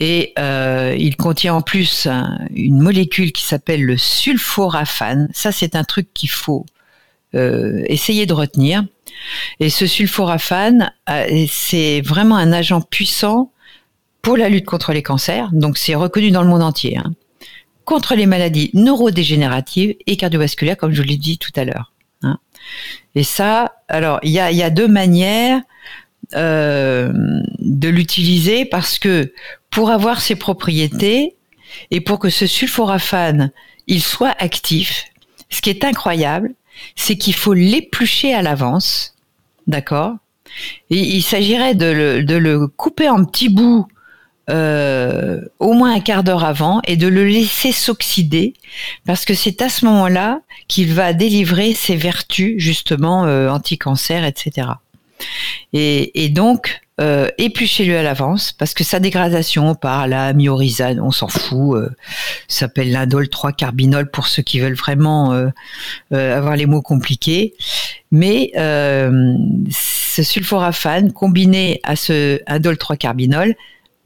et 0.00 0.32
euh, 0.38 0.94
il 0.98 1.16
contient 1.16 1.54
en 1.54 1.62
plus 1.62 2.08
une 2.54 2.80
molécule 2.80 3.32
qui 3.32 3.44
s'appelle 3.44 3.82
le 3.82 3.96
sulforaphane. 3.96 5.28
Ça, 5.32 5.52
c'est 5.52 5.76
un 5.76 5.84
truc 5.84 6.08
qu'il 6.12 6.30
faut 6.30 6.66
euh, 7.34 7.82
essayer 7.86 8.26
de 8.26 8.32
retenir. 8.32 8.84
Et 9.58 9.70
ce 9.70 9.86
sulforaphane, 9.86 10.92
euh, 11.10 11.46
c'est 11.48 12.00
vraiment 12.00 12.36
un 12.36 12.52
agent 12.52 12.80
puissant 12.80 13.50
pour 14.22 14.36
la 14.36 14.48
lutte 14.48 14.66
contre 14.66 14.92
les 14.92 15.02
cancers, 15.02 15.50
donc 15.52 15.76
c'est 15.76 15.94
reconnu 15.94 16.30
dans 16.30 16.42
le 16.42 16.48
monde 16.48 16.62
entier, 16.62 16.96
hein, 16.96 17.12
contre 17.84 18.14
les 18.14 18.24
maladies 18.24 18.70
neurodégénératives 18.72 19.94
et 20.06 20.16
cardiovasculaires, 20.16 20.78
comme 20.78 20.92
je 20.92 21.02
vous 21.02 21.08
l'ai 21.08 21.18
dit 21.18 21.36
tout 21.36 21.52
à 21.56 21.64
l'heure. 21.64 21.92
Hein. 22.22 22.38
Et 23.14 23.22
ça, 23.22 23.74
alors 23.88 24.20
il 24.22 24.30
y 24.30 24.38
a, 24.38 24.70
deux 24.70 24.88
manières 24.88 25.60
euh, 26.34 27.12
de 27.58 27.88
l'utiliser 27.88 28.64
parce 28.64 28.98
que 28.98 29.32
pour 29.70 29.90
avoir 29.90 30.20
ses 30.20 30.36
propriétés 30.36 31.36
et 31.90 32.00
pour 32.00 32.18
que 32.18 32.30
ce 32.30 32.46
sulforaphane 32.46 33.50
il 33.86 34.02
soit 34.02 34.34
actif, 34.38 35.04
ce 35.50 35.60
qui 35.60 35.70
est 35.70 35.84
incroyable, 35.84 36.54
c'est 36.96 37.16
qu'il 37.16 37.34
faut 37.34 37.54
l'éplucher 37.54 38.34
à 38.34 38.42
l'avance, 38.42 39.14
d'accord? 39.66 40.14
Il 40.90 41.22
s'agirait 41.22 41.74
de 41.74 41.86
le, 41.86 42.22
de 42.22 42.36
le 42.36 42.68
couper 42.68 43.08
en 43.08 43.24
petits 43.24 43.48
bouts 43.48 43.86
euh, 44.50 45.40
au 45.58 45.72
moins 45.72 45.94
un 45.94 46.00
quart 46.00 46.22
d'heure 46.22 46.44
avant 46.44 46.82
et 46.86 46.96
de 46.96 47.08
le 47.08 47.24
laisser 47.24 47.72
s'oxyder 47.72 48.52
parce 49.06 49.24
que 49.24 49.32
c'est 49.32 49.62
à 49.62 49.70
ce 49.70 49.86
moment-là 49.86 50.42
qu'il 50.68 50.92
va 50.92 51.14
délivrer 51.14 51.72
ses 51.72 51.96
vertus 51.96 52.54
justement 52.58 53.24
euh, 53.24 53.48
anti-cancer, 53.48 54.22
etc. 54.24 54.68
Et, 55.72 56.28
donc 56.28 56.80
euh, 57.00 57.28
épluchez-le 57.38 57.98
à 57.98 58.04
l'avance 58.04 58.52
parce 58.52 58.72
que 58.72 58.84
sa 58.84 59.00
dégradation 59.00 59.74
par 59.74 60.06
la 60.06 60.32
myorisane, 60.32 61.00
on 61.00 61.10
s'en 61.10 61.26
fout, 61.26 61.76
euh, 61.76 61.90
s'appelle 62.46 62.92
l'indole 62.92 63.26
3-carbinol 63.26 64.08
pour 64.10 64.28
ceux 64.28 64.42
qui 64.42 64.60
veulent 64.60 64.74
vraiment 64.74 65.32
euh, 65.32 65.50
avoir 66.10 66.54
les 66.54 66.66
mots 66.66 66.82
compliqués. 66.82 67.54
Mais 68.12 68.52
ce 68.54 70.22
sulforaphane 70.22 71.12
combiné 71.12 71.80
à 71.82 71.96
ce 71.96 72.40
indole 72.46 72.76
3-carbinol 72.76 73.56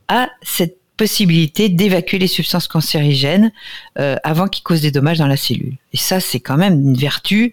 a 0.08 0.30
cette 0.42 0.77
possibilité 0.98 1.70
d'évacuer 1.70 2.18
les 2.18 2.26
substances 2.26 2.68
cancérigènes 2.68 3.52
euh, 3.98 4.16
avant 4.22 4.48
qu'ils 4.48 4.62
causent 4.62 4.82
des 4.82 4.90
dommages 4.90 5.18
dans 5.18 5.26
la 5.26 5.38
cellule. 5.38 5.76
Et 5.94 5.96
ça, 5.96 6.20
c'est 6.20 6.40
quand 6.40 6.58
même 6.58 6.74
une 6.74 6.96
vertu 6.96 7.52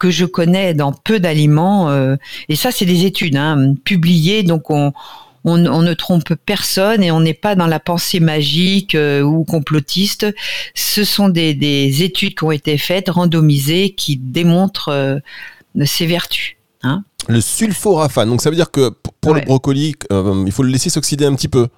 que 0.00 0.10
je 0.10 0.24
connais 0.24 0.74
dans 0.74 0.92
peu 0.92 1.20
d'aliments. 1.20 1.90
Euh, 1.90 2.16
et 2.48 2.56
ça, 2.56 2.72
c'est 2.72 2.86
des 2.86 3.04
études 3.04 3.36
hein, 3.36 3.74
publiées, 3.84 4.42
donc 4.42 4.70
on, 4.70 4.92
on, 5.46 5.64
on, 5.66 5.82
ne 5.82 5.94
trompe 5.94 6.34
personne 6.34 7.02
et 7.02 7.10
on 7.10 7.20
n'est 7.20 7.34
pas 7.34 7.54
dans 7.54 7.68
la 7.68 7.80
pensée 7.80 8.20
magique 8.20 8.94
euh, 8.94 9.22
ou 9.22 9.44
complotiste. 9.44 10.26
Ce 10.74 11.04
sont 11.04 11.28
des, 11.28 11.54
des, 11.54 12.02
études 12.02 12.34
qui 12.36 12.44
ont 12.44 12.50
été 12.50 12.76
faites, 12.76 13.08
randomisées, 13.08 13.90
qui 13.90 14.16
démontrent 14.16 14.88
euh, 14.88 15.18
ces 15.84 16.06
vertus. 16.06 16.56
Hein. 16.82 17.04
Le 17.28 17.40
sulforaphane, 17.40 18.28
donc 18.28 18.42
ça 18.42 18.50
veut 18.50 18.56
dire 18.56 18.70
que 18.70 18.90
pour 19.20 19.32
ouais. 19.32 19.40
le 19.40 19.46
brocoli, 19.46 19.94
euh, 20.12 20.42
il 20.46 20.52
faut 20.52 20.62
le 20.62 20.70
laisser 20.70 20.90
s'oxyder 20.90 21.24
un 21.24 21.34
petit 21.34 21.48
peu. 21.48 21.68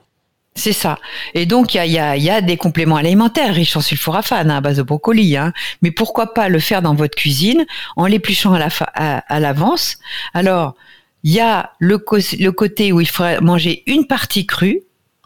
C'est 0.58 0.72
ça. 0.72 0.98
Et 1.34 1.46
donc, 1.46 1.74
il 1.74 1.76
y 1.76 1.80
a, 1.80 1.86
y, 1.86 1.98
a, 1.98 2.16
y 2.16 2.30
a, 2.30 2.40
des 2.40 2.56
compléments 2.56 2.96
alimentaires 2.96 3.54
riches 3.54 3.76
en 3.76 3.80
sulforaphane 3.80 4.50
hein, 4.50 4.56
à 4.56 4.60
base 4.60 4.78
de 4.78 4.82
brocoli. 4.82 5.36
Hein. 5.36 5.52
Mais 5.82 5.92
pourquoi 5.92 6.34
pas 6.34 6.48
le 6.48 6.58
faire 6.58 6.82
dans 6.82 6.96
votre 6.96 7.16
cuisine 7.16 7.64
en 7.94 8.06
l'épluchant 8.06 8.54
à 8.54 9.40
l'avance? 9.40 9.98
La, 10.34 10.40
Alors, 10.40 10.74
il 11.22 11.30
y 11.30 11.40
a 11.40 11.70
le, 11.78 12.04
le, 12.40 12.50
côté 12.50 12.90
où 12.90 13.00
il 13.00 13.08
faudrait 13.08 13.40
manger 13.40 13.84
une 13.86 14.08
partie 14.08 14.46
crue, 14.46 14.80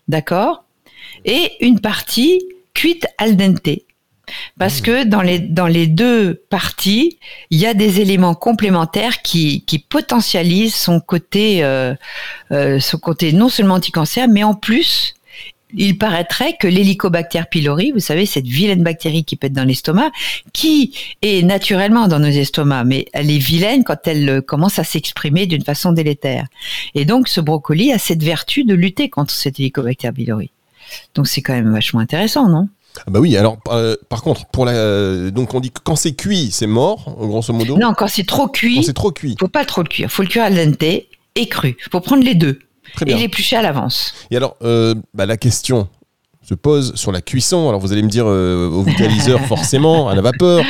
d'accord? 0.07 0.65
Et 1.25 1.53
une 1.61 1.81
partie 1.81 2.43
cuite 2.75 3.07
al 3.17 3.35
dente. 3.35 3.71
Parce 4.59 4.81
mmh. 4.81 4.83
que 4.83 5.05
dans 5.05 5.23
les, 5.23 5.39
dans 5.39 5.67
les 5.67 5.87
deux 5.87 6.43
parties, 6.51 7.19
il 7.49 7.59
y 7.59 7.67
a 7.67 7.73
des 7.73 8.01
éléments 8.01 8.35
complémentaires 8.35 9.23
qui, 9.23 9.65
qui 9.65 9.79
potentialisent 9.79 10.75
son 10.75 11.01
côté, 11.01 11.65
euh, 11.65 11.95
euh, 12.51 12.81
son 12.81 12.99
côté 12.99 13.33
non 13.33 13.49
seulement 13.49 13.75
anti-cancer, 13.75 14.29
mais 14.29 14.45
en 14.45 14.55
plus, 14.55 15.15
il 15.75 15.99
paraîtrait 15.99 16.57
que 16.59 16.67
l'hélicobactère 16.67 17.49
pylori, 17.49 17.93
vous 17.93 18.01
savez, 18.01 18.27
cette 18.27 18.47
vilaine 18.47 18.83
bactérie 18.83 19.25
qui 19.25 19.37
pète 19.37 19.53
dans 19.53 19.65
l'estomac, 19.65 20.11
qui 20.53 20.95
est 21.23 21.43
naturellement 21.43 22.09
dans 22.09 22.19
nos 22.19 22.27
estomacs, 22.27 22.87
mais 22.87 23.07
elle 23.13 23.31
est 23.31 23.39
vilaine 23.39 23.85
quand 23.85 24.07
elle 24.07 24.29
euh, 24.29 24.41
commence 24.41 24.79
à 24.79 24.85
s'exprimer 24.85 25.47
d'une 25.47 25.65
façon 25.65 25.93
délétère. 25.93 26.47
Et 26.95 27.05
donc, 27.05 27.29
ce 27.29 27.41
brocoli 27.41 27.93
a 27.93 27.99
cette 27.99 28.23
vertu 28.23 28.65
de 28.65 28.75
lutter 28.75 29.09
contre 29.09 29.33
cette 29.33 29.59
hélicobactère 29.59 30.13
pylori. 30.13 30.51
Donc, 31.15 31.29
c'est 31.29 31.43
quand 31.43 31.55
même 31.55 31.73
vachement 31.73 32.01
intéressant, 32.01 32.49
non? 32.49 32.69
Ah 32.99 33.11
bah 33.11 33.21
oui, 33.21 33.37
alors 33.39 33.57
euh, 33.69 33.97
par 34.11 34.23
contre, 34.23 34.45
pour 34.47 34.67
la, 34.67 34.73
euh, 34.73 35.31
donc 35.31 35.55
on 35.55 35.61
dit 35.61 35.71
que 35.71 35.81
quand 35.83 35.97
c'est 35.97 36.13
cuit, 36.13 36.51
c'est 36.51 36.67
mort, 36.67 37.17
grosso 37.19 37.51
modo? 37.55 37.79
Non, 37.79 37.95
quand 37.95 38.07
c'est 38.07 38.27
trop 38.27 38.49
cuit, 38.49 38.77
quand 38.77 38.83
c'est 38.83 38.93
trop 38.93 39.13
cuit, 39.13 39.35
faut 39.41 39.49
pas 39.49 39.65
trop 39.65 39.83
le 39.83 39.89
cuire, 39.89 40.11
faut 40.11 40.23
le 40.23 40.29
cuire 40.29 40.45
al 40.45 40.55
dente 40.55 40.83
et 40.83 41.49
cru. 41.49 41.79
Faut 41.91 42.01
prendre 42.01 42.23
les 42.23 42.35
deux. 42.35 42.59
Très 42.95 43.05
bien. 43.05 43.17
Et 43.17 43.21
l'éplucher 43.21 43.57
à 43.57 43.63
l'avance. 43.63 44.15
Et 44.31 44.37
alors, 44.37 44.57
euh, 44.63 44.95
bah, 45.15 45.27
la 45.27 45.37
question 45.37 45.89
se 46.43 46.55
pose 46.55 46.95
sur 46.97 47.13
la 47.13 47.21
cuisson. 47.21 47.69
Alors 47.69 47.81
vous 47.81 47.93
allez 47.93 48.03
me 48.03 48.09
dire 48.09 48.27
euh, 48.27 48.69
au 48.69 48.83
vitaliseur 48.83 49.41
forcément, 49.47 50.09
à 50.09 50.15
la 50.15 50.23
vapeur. 50.23 50.65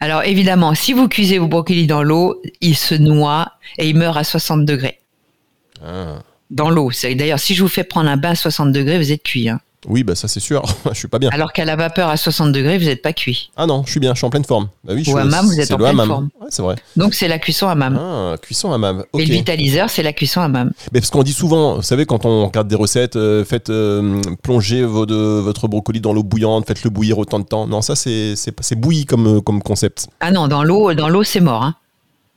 Alors 0.00 0.22
évidemment, 0.24 0.74
si 0.74 0.92
vous 0.92 1.08
cuisez 1.08 1.38
vos 1.38 1.48
brocolis 1.48 1.86
dans 1.86 2.02
l'eau, 2.02 2.40
il 2.60 2.76
se 2.76 2.94
noie 2.94 3.52
et 3.78 3.88
il 3.88 3.96
meurt 3.96 4.16
à 4.16 4.24
60 4.24 4.64
degrés. 4.64 4.98
Ah. 5.84 6.20
Dans 6.50 6.70
l'eau. 6.70 6.90
D'ailleurs, 7.02 7.38
si 7.38 7.54
je 7.54 7.62
vous 7.62 7.68
fais 7.68 7.84
prendre 7.84 8.08
un 8.08 8.16
bain 8.16 8.30
à 8.30 8.34
60 8.34 8.72
degrés, 8.72 8.98
vous 8.98 9.12
êtes 9.12 9.22
cuit. 9.22 9.48
Hein. 9.48 9.60
Oui, 9.86 10.02
bah 10.02 10.14
ça 10.14 10.26
c'est 10.26 10.40
sûr. 10.40 10.62
je 10.92 10.98
suis 10.98 11.08
pas 11.08 11.18
bien. 11.18 11.30
Alors 11.30 11.52
qu'à 11.52 11.64
la 11.64 11.76
vapeur 11.76 12.08
à 12.08 12.16
60 12.16 12.50
degrés, 12.50 12.78
vous 12.78 12.86
n'êtes 12.86 13.02
pas 13.02 13.12
cuit. 13.12 13.50
Ah 13.56 13.66
non, 13.66 13.84
je 13.86 13.90
suis 13.92 14.00
bien, 14.00 14.12
je 14.12 14.18
suis 14.18 14.26
en 14.26 14.30
pleine 14.30 14.44
forme. 14.44 14.68
Bah 14.82 14.92
oui, 14.94 15.04
je 15.04 15.12
Ou 15.12 15.16
hammam, 15.16 15.46
vous 15.46 15.60
êtes 15.60 15.70
en 15.70 15.76
pleine 15.76 15.90
hammam. 15.90 16.08
forme. 16.08 16.28
Ouais, 16.40 16.48
c'est 16.50 16.62
vrai. 16.62 16.76
Donc 16.96 17.14
c'est 17.14 17.28
la 17.28 17.38
cuisson 17.38 17.68
hammam. 17.68 17.96
Ah, 17.96 18.36
cuisson 18.42 18.72
hammam. 18.72 19.04
Okay. 19.12 19.22
Et 19.22 19.26
le 19.26 19.32
vitaliseur, 19.34 19.88
c'est 19.88 20.02
la 20.02 20.12
cuisson 20.12 20.40
hammam. 20.40 20.72
Mais 20.92 21.00
parce 21.00 21.10
qu'on 21.10 21.22
dit 21.22 21.32
souvent, 21.32 21.76
vous 21.76 21.82
savez, 21.82 22.06
quand 22.06 22.24
on 22.24 22.46
regarde 22.46 22.66
des 22.66 22.76
recettes, 22.76 23.16
euh, 23.16 23.44
faites 23.44 23.70
euh, 23.70 24.20
plonger 24.42 24.84
votre, 24.84 25.14
votre 25.14 25.68
brocoli 25.68 26.00
dans 26.00 26.12
l'eau 26.12 26.24
bouillante, 26.24 26.66
faites-le 26.66 26.90
bouillir 26.90 27.18
autant 27.18 27.38
de 27.38 27.44
temps. 27.44 27.66
Non, 27.66 27.80
ça 27.80 27.94
c'est 27.94 28.34
c'est 28.36 28.74
bouilli 28.74 29.06
comme 29.06 29.40
comme 29.42 29.62
concept. 29.62 30.08
Ah 30.20 30.32
non, 30.32 30.48
dans 30.48 30.64
l'eau, 30.64 30.92
dans 30.94 31.08
l'eau 31.08 31.22
c'est 31.22 31.40
mort. 31.40 31.62
Hein. 31.62 31.76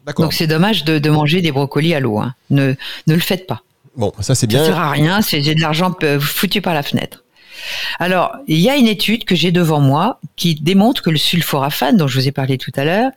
D'accord. 0.05 0.25
Donc 0.25 0.33
c'est 0.33 0.47
dommage 0.47 0.83
de, 0.83 0.97
de, 0.99 1.09
manger 1.09 1.41
des 1.41 1.51
brocolis 1.51 1.93
à 1.93 1.99
l'eau. 1.99 2.19
Hein. 2.19 2.33
Ne 2.49 2.75
ne 3.07 3.13
le 3.13 3.19
faites 3.19 3.47
pas. 3.47 3.61
Bon, 3.95 4.11
ça 4.19 4.35
c'est 4.35 4.47
bien. 4.47 4.59
Ça 4.59 4.67
sert 4.67 4.79
à 4.79 4.91
rien, 4.91 5.21
c'est 5.21 5.41
de 5.41 5.61
l'argent 5.61 5.93
foutu 6.19 6.61
par 6.61 6.73
la 6.73 6.83
fenêtre. 6.83 7.23
Alors, 7.99 8.35
il 8.47 8.59
y 8.59 8.69
a 8.69 8.75
une 8.75 8.87
étude 8.87 9.25
que 9.25 9.35
j'ai 9.35 9.51
devant 9.51 9.79
moi 9.79 10.19
qui 10.35 10.55
démontre 10.55 11.01
que 11.01 11.09
le 11.09 11.17
sulforaphane, 11.17 11.97
dont 11.97 12.07
je 12.07 12.19
vous 12.19 12.27
ai 12.27 12.31
parlé 12.31 12.57
tout 12.57 12.71
à 12.75 12.85
l'heure, 12.85 13.11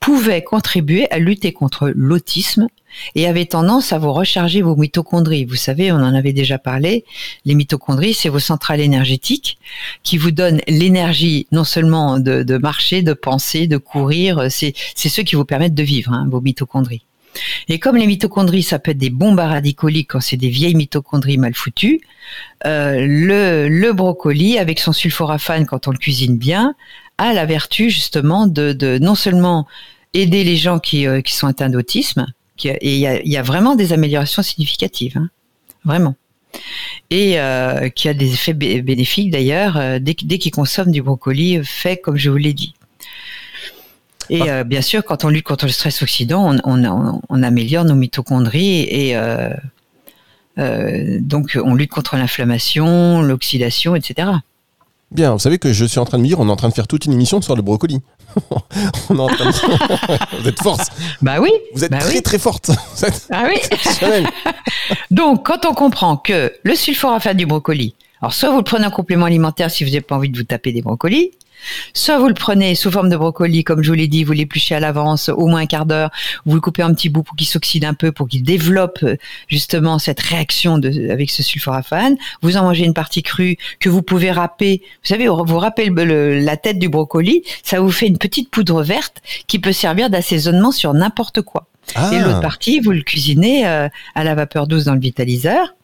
pouvait 0.00 0.42
contribuer 0.42 1.10
à 1.10 1.18
lutter 1.18 1.52
contre 1.52 1.92
l'autisme 1.94 2.68
et 3.14 3.26
avait 3.26 3.46
tendance 3.46 3.92
à 3.92 3.98
vous 3.98 4.12
recharger 4.12 4.62
vos 4.62 4.76
mitochondries. 4.76 5.44
Vous 5.44 5.56
savez, 5.56 5.92
on 5.92 5.96
en 5.96 6.14
avait 6.14 6.32
déjà 6.32 6.58
parlé. 6.58 7.04
Les 7.44 7.54
mitochondries, 7.54 8.14
c'est 8.14 8.28
vos 8.28 8.38
centrales 8.38 8.80
énergétiques 8.80 9.58
qui 10.02 10.18
vous 10.18 10.30
donnent 10.30 10.60
l'énergie 10.68 11.46
non 11.52 11.64
seulement 11.64 12.18
de, 12.18 12.58
marcher, 12.58 13.02
de 13.02 13.12
penser, 13.12 13.66
de 13.66 13.76
courir, 13.76 14.46
c'est 14.50 14.74
ceux 14.94 15.22
qui 15.22 15.36
vous 15.36 15.44
permettent 15.44 15.74
de 15.74 15.82
vivre, 15.82 16.12
hein, 16.12 16.26
vos 16.30 16.40
mitochondries. 16.40 17.02
Et 17.68 17.78
comme 17.78 17.96
les 17.96 18.06
mitochondries, 18.06 18.62
ça 18.62 18.78
peut 18.78 18.90
être 18.90 18.98
des 18.98 19.10
bombes 19.10 19.40
à 19.40 19.48
radicoliques 19.48 20.10
quand 20.10 20.20
c'est 20.20 20.36
des 20.36 20.48
vieilles 20.48 20.74
mitochondries 20.74 21.38
mal 21.38 21.54
foutues, 21.54 22.00
euh, 22.66 23.06
le, 23.68 23.92
brocoli, 23.92 24.58
avec 24.58 24.78
son 24.78 24.92
sulforaphane, 24.92 25.66
quand 25.66 25.88
on 25.88 25.90
le 25.90 25.98
cuisine 25.98 26.36
bien, 26.36 26.74
a 27.18 27.32
la 27.32 27.46
vertu 27.46 27.90
justement 27.90 28.46
de, 28.46 28.98
non 28.98 29.14
seulement 29.14 29.66
aider 30.14 30.44
les 30.44 30.56
gens 30.56 30.78
qui, 30.78 31.06
euh, 31.06 31.20
sont 31.26 31.46
atteints 31.46 31.70
d'autisme, 31.70 32.26
et 32.64 32.96
il 32.96 33.28
y 33.30 33.36
a, 33.36 33.42
vraiment 33.42 33.74
des 33.74 33.92
améliorations 33.92 34.42
significatives, 34.42 35.16
hein, 35.16 35.30
vraiment. 35.84 36.14
Et 37.10 37.40
euh, 37.40 37.88
qui 37.88 38.08
a 38.08 38.14
des 38.14 38.34
effets 38.34 38.52
bénéfiques 38.52 39.30
d'ailleurs, 39.30 39.80
dès 40.00 40.14
qu'ils 40.14 40.52
consomment 40.52 40.92
du 40.92 41.00
brocoli 41.00 41.60
fait 41.64 41.96
comme 41.96 42.16
je 42.16 42.28
vous 42.28 42.36
l'ai 42.36 42.52
dit. 42.52 42.74
Et 44.30 44.50
euh, 44.50 44.64
bien 44.64 44.82
sûr, 44.82 45.04
quand 45.04 45.24
on 45.24 45.28
lutte 45.28 45.44
contre 45.44 45.66
le 45.66 45.72
stress 45.72 46.02
oxydant, 46.02 46.56
on, 46.64 46.84
on, 46.84 47.20
on 47.28 47.42
améliore 47.42 47.84
nos 47.84 47.94
mitochondries 47.94 48.80
et 48.82 49.16
euh, 49.16 49.50
euh, 50.58 51.18
donc 51.20 51.58
on 51.62 51.74
lutte 51.74 51.90
contre 51.90 52.16
l'inflammation, 52.16 53.22
l'oxydation, 53.22 53.96
etc. 53.96 54.28
Bien, 55.10 55.32
vous 55.32 55.38
savez 55.38 55.58
que 55.58 55.72
je 55.72 55.84
suis 55.84 55.98
en 55.98 56.06
train 56.06 56.16
de 56.16 56.22
me 56.22 56.28
dire, 56.28 56.40
on 56.40 56.48
est 56.48 56.50
en 56.50 56.56
train 56.56 56.70
de 56.70 56.74
faire 56.74 56.88
toute 56.88 57.04
une 57.04 57.12
émission 57.12 57.42
sur 57.42 57.54
le 57.54 57.60
brocoli. 57.60 58.00
on 59.10 59.16
est 59.16 59.20
en 59.20 59.26
train 59.26 59.44
de... 59.44 60.36
vous 60.40 60.48
êtes 60.48 60.62
forte. 60.62 60.90
Bah 61.20 61.38
oui. 61.38 61.50
Vous 61.74 61.84
êtes 61.84 61.90
bah 61.90 61.98
très 61.98 62.14
oui. 62.14 62.22
très 62.22 62.38
forte. 62.38 62.70
ah 63.30 63.44
oui. 63.46 63.60
donc, 65.10 65.44
quand 65.44 65.66
on 65.66 65.74
comprend 65.74 66.16
que 66.16 66.50
le 66.62 66.74
sulforaphane 66.74 67.36
du 67.36 67.44
brocoli, 67.44 67.94
alors 68.22 68.32
soit 68.32 68.50
vous 68.50 68.58
le 68.58 68.64
prenez 68.64 68.86
en 68.86 68.90
complément 68.90 69.26
alimentaire 69.26 69.70
si 69.70 69.84
vous 69.84 69.90
n'avez 69.90 70.00
pas 70.00 70.16
envie 70.16 70.30
de 70.30 70.38
vous 70.38 70.44
taper 70.44 70.72
des 70.72 70.80
brocolis, 70.80 71.32
Soit 71.94 72.18
vous 72.18 72.28
le 72.28 72.34
prenez 72.34 72.74
sous 72.74 72.90
forme 72.90 73.08
de 73.08 73.16
brocoli, 73.16 73.64
comme 73.64 73.82
je 73.82 73.88
vous 73.88 73.94
l'ai 73.94 74.08
dit, 74.08 74.24
vous 74.24 74.32
l'épluchez 74.32 74.74
à 74.74 74.80
l'avance, 74.80 75.28
au 75.28 75.46
moins 75.46 75.60
un 75.60 75.66
quart 75.66 75.86
d'heure, 75.86 76.10
vous 76.44 76.54
le 76.54 76.60
coupez 76.60 76.82
en 76.82 76.92
petits 76.92 77.08
bouts 77.08 77.22
pour 77.22 77.36
qu'il 77.36 77.46
s'oxyde 77.46 77.84
un 77.84 77.94
peu, 77.94 78.12
pour 78.12 78.28
qu'il 78.28 78.42
développe 78.42 78.98
euh, 79.02 79.16
justement 79.48 79.98
cette 79.98 80.20
réaction 80.20 80.78
de, 80.78 81.10
avec 81.10 81.30
ce 81.30 81.42
sulforaphane. 81.42 82.16
Vous 82.40 82.56
en 82.56 82.62
mangez 82.62 82.84
une 82.84 82.94
partie 82.94 83.22
crue 83.22 83.56
que 83.80 83.88
vous 83.88 84.02
pouvez 84.02 84.30
râper. 84.30 84.82
Vous 85.02 85.08
savez, 85.08 85.28
vous 85.28 85.58
râpez 85.58 85.86
le, 85.86 86.04
le, 86.04 86.40
la 86.40 86.56
tête 86.56 86.78
du 86.78 86.88
brocoli, 86.88 87.42
ça 87.62 87.80
vous 87.80 87.90
fait 87.90 88.06
une 88.06 88.18
petite 88.18 88.50
poudre 88.50 88.82
verte 88.82 89.22
qui 89.46 89.58
peut 89.58 89.72
servir 89.72 90.10
d'assaisonnement 90.10 90.72
sur 90.72 90.94
n'importe 90.94 91.42
quoi. 91.42 91.66
Ah. 91.94 92.10
Et 92.12 92.20
l'autre 92.20 92.40
partie, 92.40 92.80
vous 92.80 92.92
le 92.92 93.02
cuisinez 93.02 93.66
euh, 93.66 93.88
à 94.14 94.24
la 94.24 94.34
vapeur 94.34 94.66
douce 94.66 94.84
dans 94.84 94.94
le 94.94 95.00
vitaliseur. 95.00 95.74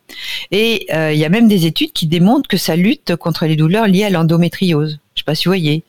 Et 0.50 0.86
euh, 0.92 1.12
il 1.12 1.18
y 1.18 1.24
a 1.24 1.28
même 1.28 1.48
des 1.48 1.66
études 1.66 1.92
qui 1.92 2.06
démontrent 2.06 2.48
que 2.48 2.56
ça 2.56 2.76
lutte 2.76 3.16
contre 3.16 3.46
les 3.46 3.56
douleurs 3.56 3.86
liées 3.86 4.04
à 4.04 4.10
l'endométriose. 4.10 4.98
Je 5.14 5.20
sais 5.20 5.24
pas 5.24 5.34
si 5.34 5.44
vous 5.44 5.50
voyez. 5.50 5.82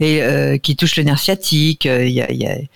Et 0.00 0.22
euh, 0.22 0.56
qui 0.56 0.76
touche 0.76 0.96
le 0.96 1.02
nerf 1.02 1.18
sciatique. 1.18 1.86
euh, 1.86 2.06
Il 2.06 2.12
y 2.12 2.22
a, 2.22 2.32
y 2.32 2.68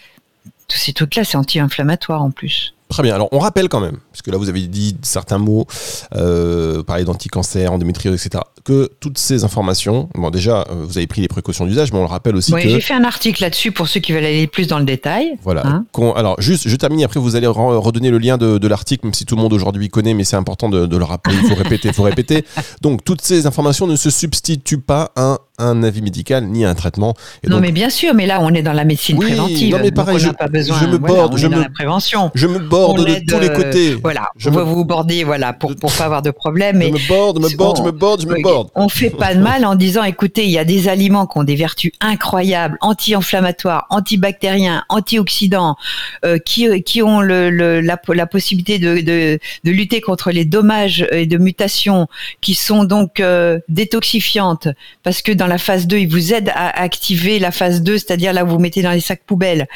tous 0.68 0.78
ces 0.78 0.92
trucs-là, 0.92 1.24
c'est 1.24 1.36
anti-inflammatoire 1.36 2.22
en 2.22 2.30
plus. 2.30 2.73
Très 2.88 3.02
bien. 3.02 3.14
Alors, 3.14 3.28
on 3.32 3.38
rappelle 3.38 3.68
quand 3.68 3.80
même, 3.80 3.96
parce 4.12 4.22
que 4.22 4.30
là, 4.30 4.36
vous 4.36 4.48
avez 4.48 4.60
dit 4.66 4.96
certains 5.02 5.38
mots, 5.38 5.66
euh, 6.14 6.82
parler 6.82 7.04
d'anticancer, 7.04 7.66
endométriose, 7.66 8.14
etc., 8.14 8.42
que 8.64 8.90
toutes 9.00 9.18
ces 9.18 9.44
informations, 9.44 10.08
bon, 10.14 10.30
déjà, 10.30 10.62
euh, 10.70 10.84
vous 10.86 10.96
avez 10.96 11.06
pris 11.06 11.20
les 11.20 11.28
précautions 11.28 11.66
d'usage, 11.66 11.92
mais 11.92 11.98
on 11.98 12.02
le 12.02 12.08
rappelle 12.08 12.34
aussi 12.36 12.54
Oui, 12.54 12.62
que. 12.62 12.68
j'ai 12.68 12.80
fait 12.80 12.94
un 12.94 13.04
article 13.04 13.42
là-dessus 13.42 13.72
pour 13.72 13.88
ceux 13.88 14.00
qui 14.00 14.12
veulent 14.12 14.24
aller 14.24 14.46
plus 14.46 14.66
dans 14.68 14.78
le 14.78 14.84
détail. 14.84 15.36
Voilà. 15.42 15.66
Hein 15.66 15.84
alors, 16.16 16.40
juste, 16.40 16.68
je 16.68 16.76
termine, 16.76 17.02
après, 17.04 17.20
vous 17.20 17.36
allez 17.36 17.46
re- 17.46 17.76
redonner 17.76 18.10
le 18.10 18.18
lien 18.18 18.38
de, 18.38 18.58
de 18.58 18.68
l'article, 18.68 19.06
même 19.06 19.14
si 19.14 19.24
tout 19.26 19.36
le 19.36 19.42
monde 19.42 19.52
aujourd'hui 19.52 19.88
connaît, 19.88 20.14
mais 20.14 20.24
c'est 20.24 20.36
important 20.36 20.68
de, 20.68 20.86
de 20.86 20.96
le 20.96 21.04
rappeler. 21.04 21.36
Il 21.42 21.48
faut 21.48 21.54
répéter, 21.56 21.88
il 21.88 21.94
faut 21.94 22.02
répéter. 22.04 22.44
Donc, 22.80 23.04
toutes 23.04 23.20
ces 23.22 23.46
informations 23.46 23.86
ne 23.86 23.96
se 23.96 24.08
substituent 24.10 24.78
pas 24.80 25.10
à 25.16 25.22
un 25.22 25.38
avis 25.58 26.02
médical 26.02 26.44
ni 26.46 26.64
un 26.64 26.74
traitement. 26.74 27.14
Et 27.42 27.48
non, 27.48 27.56
donc, 27.56 27.62
mais 27.66 27.72
bien 27.72 27.90
sûr, 27.90 28.12
mais 28.14 28.26
là, 28.26 28.38
on 28.40 28.50
est 28.54 28.62
dans 28.62 28.72
la 28.72 28.84
médecine 28.84 29.16
Oui, 29.18 29.26
préventive. 29.26 29.72
non, 29.74 29.80
mais 29.82 29.90
pareil, 29.92 30.18
je- 30.18 30.30
pas 30.30 30.48
besoin. 30.48 30.78
je 30.80 30.86
me 30.86 30.98
voilà, 30.98 31.14
borde, 31.14 31.36
je 31.38 31.46
me- 31.46 31.60
la 31.60 31.68
prévention. 31.68 32.30
je 32.34 32.46
me 32.46 32.58
borde 32.58 33.00
On 33.00 33.04
de 33.04 33.14
tous 33.26 33.38
les 33.38 33.48
euh, 33.50 33.54
côtés. 33.56 33.94
Voilà, 33.94 34.28
Je 34.36 34.48
on 34.48 34.52
me- 34.52 34.56
va 34.58 34.62
vous 34.64 34.84
border, 34.84 35.24
voilà, 35.24 35.52
pour 35.52 35.74
pour 35.76 35.92
pas 35.92 36.04
avoir 36.04 36.22
de 36.22 36.30
problème. 36.30 36.82
Je 36.82 36.88
me 36.88 37.08
borde, 37.08 37.38
je 37.38 37.52
me 37.52 37.56
borde, 37.56 37.78
je 37.78 37.82
me 37.82 37.90
borde, 37.92 38.20
je 38.22 38.26
me 38.26 38.42
borde. 38.42 38.68
On 38.74 38.88
fait 38.88 39.10
pas 39.10 39.34
de 39.34 39.40
mal 39.40 39.64
en 39.64 39.74
disant, 39.74 40.02
écoutez, 40.04 40.44
il 40.44 40.50
y 40.50 40.58
a 40.58 40.64
des 40.64 40.88
aliments 40.88 41.26
qui 41.26 41.38
ont 41.38 41.44
des 41.44 41.56
vertus 41.56 41.92
incroyables, 42.00 42.76
anti-inflammatoires, 42.80 43.86
antibactériens, 43.90 44.82
antioxydants, 44.88 45.76
euh, 46.24 46.38
qui, 46.38 46.82
qui 46.82 47.02
ont 47.02 47.20
le, 47.20 47.50
le- 47.50 47.80
la, 47.80 48.00
la 48.08 48.26
possibilité 48.26 48.78
de, 48.78 49.00
de, 49.00 49.38
de 49.64 49.70
lutter 49.70 50.00
contre 50.00 50.30
les 50.30 50.44
dommages 50.44 51.06
et 51.12 51.26
de 51.26 51.38
mutations, 51.38 52.08
qui 52.40 52.54
sont 52.54 52.84
donc 52.84 53.20
euh, 53.20 53.58
détoxifiantes, 53.68 54.68
parce 55.02 55.22
que 55.22 55.32
dans 55.32 55.43
la 55.46 55.58
phase 55.58 55.86
2, 55.86 55.98
ils 55.98 56.08
vous 56.08 56.32
aident 56.32 56.52
à 56.54 56.80
activer 56.80 57.38
la 57.38 57.50
phase 57.50 57.82
2, 57.82 57.98
c'est-à-dire 57.98 58.32
là 58.32 58.44
où 58.44 58.48
vous 58.48 58.58
mettez 58.58 58.82
dans 58.82 58.92
les 58.92 59.00
sacs 59.00 59.22
poubelles 59.24 59.66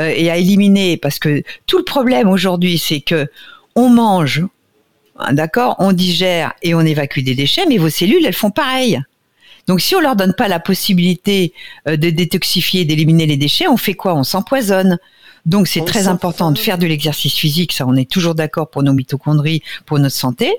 euh, 0.00 0.12
et 0.14 0.30
à 0.30 0.36
éliminer, 0.36 0.96
parce 0.96 1.18
que 1.18 1.42
tout 1.66 1.78
le 1.78 1.84
problème 1.84 2.28
aujourd'hui, 2.28 2.78
c'est 2.78 3.00
que 3.00 3.28
on 3.76 3.88
mange, 3.88 4.44
hein, 5.18 5.32
d'accord, 5.32 5.76
on 5.78 5.92
digère 5.92 6.52
et 6.62 6.74
on 6.74 6.80
évacue 6.80 7.20
des 7.20 7.34
déchets, 7.34 7.66
mais 7.66 7.78
vos 7.78 7.90
cellules, 7.90 8.24
elles 8.24 8.34
font 8.34 8.50
pareil. 8.50 9.00
Donc 9.66 9.80
si 9.80 9.94
on 9.94 10.00
leur 10.00 10.16
donne 10.16 10.34
pas 10.34 10.48
la 10.48 10.60
possibilité 10.60 11.52
euh, 11.88 11.96
de 11.96 12.10
détoxifier, 12.10 12.84
d'éliminer 12.84 13.26
les 13.26 13.36
déchets, 13.36 13.68
on 13.68 13.76
fait 13.76 13.94
quoi? 13.94 14.14
On 14.14 14.24
s'empoisonne. 14.24 14.98
Donc 15.46 15.68
c'est 15.68 15.84
très 15.84 16.08
important 16.08 16.50
de 16.50 16.58
faire 16.58 16.76
de 16.76 16.86
l'exercice 16.86 17.34
physique, 17.34 17.72
ça 17.72 17.86
on 17.86 17.96
est 17.96 18.10
toujours 18.10 18.34
d'accord 18.34 18.68
pour 18.68 18.82
nos 18.82 18.92
mitochondries, 18.92 19.62
pour 19.86 19.98
notre 19.98 20.14
santé, 20.14 20.52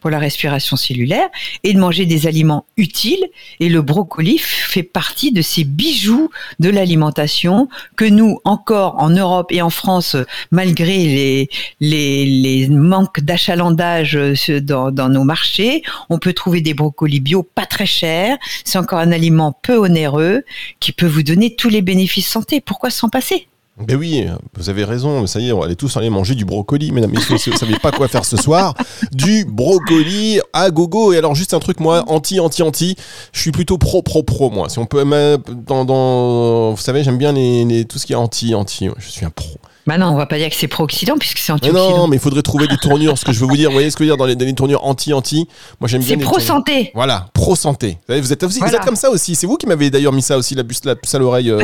pour 0.00 0.10
la 0.10 0.18
respiration 0.18 0.76
cellulaire, 0.76 1.28
et 1.62 1.72
de 1.72 1.78
manger 1.78 2.06
des 2.06 2.26
aliments 2.26 2.66
utiles. 2.76 3.24
Et 3.60 3.68
le 3.68 3.82
brocoli 3.82 4.38
fait 4.38 4.82
partie 4.82 5.32
de 5.32 5.42
ces 5.42 5.64
bijoux 5.64 6.30
de 6.60 6.68
l'alimentation 6.68 7.68
que 7.96 8.04
nous, 8.04 8.38
encore 8.44 8.96
en 8.98 9.10
Europe 9.10 9.50
et 9.50 9.62
en 9.62 9.70
France, 9.70 10.16
malgré 10.50 11.48
les, 11.80 12.26
les, 12.26 12.68
manques 12.68 13.20
d'achalandage 13.20 14.16
euh, 14.16 14.60
dans, 14.60 14.90
dans 14.90 15.08
nos 15.08 15.24
marchés, 15.24 15.82
on 16.10 16.18
peut 16.18 16.32
trouver 16.32 16.60
des 16.60 16.74
brocolis 16.74 17.20
bio 17.20 17.42
pas 17.42 17.66
très 17.66 17.86
chers. 17.86 18.36
C'est 18.64 18.78
encore 18.78 18.98
un 18.98 19.12
aliment 19.12 19.58
peu 19.62 19.76
onéreux 19.76 20.44
qui 20.80 20.92
peut 20.92 21.06
vous 21.06 21.22
donner 21.22 21.54
tous 21.54 21.68
les 21.68 21.82
bénéfices 21.82 22.28
santé. 22.28 22.60
Pourquoi 22.60 22.90
s'en 22.90 23.08
passer? 23.08 23.48
Ben 23.78 23.96
oui, 23.96 24.26
vous 24.54 24.70
avez 24.70 24.84
raison, 24.84 25.26
ça 25.26 25.38
y 25.38 25.48
est, 25.48 25.52
on 25.52 25.60
aller 25.62 25.76
tous 25.76 25.94
aller 25.98 26.08
manger 26.08 26.34
du 26.34 26.46
brocoli, 26.46 26.92
mesdames 26.92 27.10
messieurs, 27.10 27.36
si 27.36 27.50
vous 27.50 27.58
savez 27.58 27.78
pas 27.78 27.92
quoi 27.92 28.08
faire 28.08 28.24
ce 28.24 28.38
soir, 28.38 28.74
du 29.12 29.44
brocoli 29.44 30.40
à 30.54 30.70
gogo. 30.70 31.12
Et 31.12 31.18
alors 31.18 31.34
juste 31.34 31.52
un 31.52 31.58
truc, 31.58 31.78
moi, 31.80 32.02
anti, 32.08 32.40
anti, 32.40 32.62
anti, 32.62 32.96
je 33.32 33.40
suis 33.40 33.52
plutôt 33.52 33.76
pro, 33.76 34.00
pro, 34.00 34.22
pro, 34.22 34.48
moi. 34.48 34.70
Si 34.70 34.78
on 34.78 34.86
peut, 34.86 35.04
dans, 35.66 35.84
dans, 35.84 36.70
vous 36.70 36.80
savez, 36.80 37.04
j'aime 37.04 37.18
bien 37.18 37.32
les, 37.32 37.66
les- 37.66 37.84
tout 37.84 37.98
ce 37.98 38.06
qui 38.06 38.14
est 38.14 38.16
anti, 38.16 38.54
anti, 38.54 38.88
je 38.96 39.08
suis 39.10 39.26
un 39.26 39.30
pro. 39.30 39.58
Bah 39.86 39.98
non, 39.98 40.06
on 40.06 40.16
va 40.16 40.26
pas 40.26 40.36
dire 40.36 40.48
que 40.50 40.56
c'est 40.56 40.66
pro-oxydant 40.66 41.16
puisque 41.16 41.38
c'est 41.38 41.52
Mais 41.52 41.58
antioxydant. 41.68 41.96
non, 41.98 42.08
mais 42.08 42.16
il 42.16 42.20
faudrait 42.20 42.42
trouver 42.42 42.66
des 42.66 42.76
tournures, 42.76 43.16
ce 43.16 43.24
que 43.24 43.32
je 43.32 43.38
veux 43.38 43.46
vous 43.46 43.56
dire, 43.56 43.68
vous 43.70 43.74
voyez 43.74 43.90
ce 43.90 43.96
que 43.96 44.02
je 44.04 44.10
veux 44.10 44.14
dire, 44.14 44.18
dans 44.18 44.26
les, 44.26 44.34
dans 44.34 44.44
les 44.44 44.52
tournures 44.54 44.84
anti, 44.84 45.12
anti, 45.12 45.46
moi 45.80 45.88
j'aime 45.88 46.02
bien 46.02 46.16
C'est 46.18 46.24
pro-santé. 46.24 46.90
Voilà, 46.94 47.28
pro 47.32 47.54
santé. 47.54 47.98
Vous, 48.08 48.32
êtes 48.32 48.42
aussi, 48.42 48.58
vous 48.60 48.66
êtes 48.66 48.84
comme 48.84 48.96
ça 48.96 49.10
aussi. 49.10 49.36
C'est 49.36 49.46
vous 49.46 49.56
qui 49.56 49.66
m'avez 49.66 49.90
d'ailleurs 49.90 50.12
mis 50.12 50.22
ça 50.22 50.36
aussi, 50.36 50.54
la 50.54 50.64
puce, 50.64 50.84
la 50.84 50.96
puce 50.96 51.14
à 51.14 51.18
l'oreille, 51.18 51.50
euh, 51.50 51.62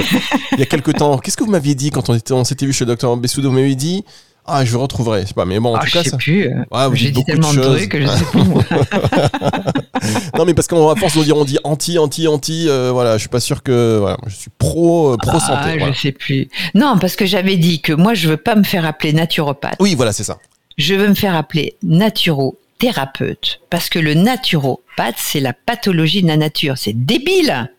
il 0.52 0.60
y 0.60 0.62
a 0.62 0.66
quelques 0.66 0.94
temps. 0.94 1.18
Qu'est-ce 1.18 1.36
que 1.36 1.42
vous 1.44 1.50
m'aviez 1.50 1.74
dit 1.74 1.90
quand 1.90 2.08
on, 2.10 2.14
était, 2.14 2.32
on 2.32 2.44
s'était 2.44 2.64
vu 2.66 2.72
chez 2.72 2.84
le 2.84 2.90
docteur 2.92 3.16
Bessoudo? 3.16 3.48
Vous 3.48 3.54
m'avez 3.56 3.74
dit, 3.74 4.04
ah, 4.46 4.64
je 4.64 4.76
retrouverai. 4.76 5.22
Je 5.22 5.26
sais 5.28 5.34
pas, 5.34 5.44
mais 5.44 5.58
bon, 5.60 5.72
en 5.72 5.76
Ah, 5.76 5.80
tout 5.80 5.86
je 5.86 5.92
cas, 5.92 6.02
sais 6.02 6.10
ça- 6.10 6.16
plus. 6.16 6.48
Ouais, 6.70 6.88
J'ai 6.94 7.10
dit 7.10 7.20
de 7.20 7.26
tellement 7.26 7.52
de, 7.52 7.62
choses. 7.62 7.76
trucs 7.76 7.90
que 7.90 8.00
je 8.00 8.06
sais 8.06 8.24
plus. 8.24 8.42
moi. 8.44 8.62
non, 10.38 10.44
mais 10.44 10.54
parce 10.54 10.66
qu'à 10.66 10.76
force 10.96 11.16
de 11.16 11.22
dire, 11.24 11.36
on 11.36 11.44
dit 11.44 11.58
anti, 11.64 11.98
anti, 11.98 12.26
anti, 12.28 12.68
euh, 12.68 12.90
voilà, 12.92 13.14
je 13.16 13.20
suis 13.20 13.28
pas 13.28 13.40
sûr 13.40 13.62
que, 13.62 13.98
voilà, 13.98 14.16
je 14.26 14.34
suis 14.34 14.50
pro, 14.58 15.12
euh, 15.12 15.16
pro 15.16 15.38
santé. 15.38 15.52
Ah, 15.54 15.76
voilà. 15.78 15.92
Je 15.92 16.00
sais 16.00 16.12
plus. 16.12 16.48
Non, 16.74 16.98
parce 17.00 17.16
que 17.16 17.26
j'avais 17.26 17.56
dit 17.56 17.80
que 17.80 17.92
moi, 17.92 18.14
je 18.14 18.28
veux 18.28 18.36
pas 18.36 18.54
me 18.56 18.64
faire 18.64 18.84
appeler 18.84 19.12
naturopathe. 19.12 19.76
Oui, 19.80 19.94
voilà, 19.94 20.12
c'est 20.12 20.24
ça. 20.24 20.38
Je 20.78 20.94
veux 20.94 21.08
me 21.08 21.14
faire 21.14 21.36
appeler 21.36 21.76
naturothérapeute. 21.82 23.60
Parce 23.70 23.88
que 23.88 23.98
le 23.98 24.14
naturopathe, 24.14 25.16
c'est 25.18 25.40
la 25.40 25.52
pathologie 25.52 26.22
de 26.22 26.28
la 26.28 26.36
nature. 26.36 26.78
C'est 26.78 26.94
débile. 27.04 27.70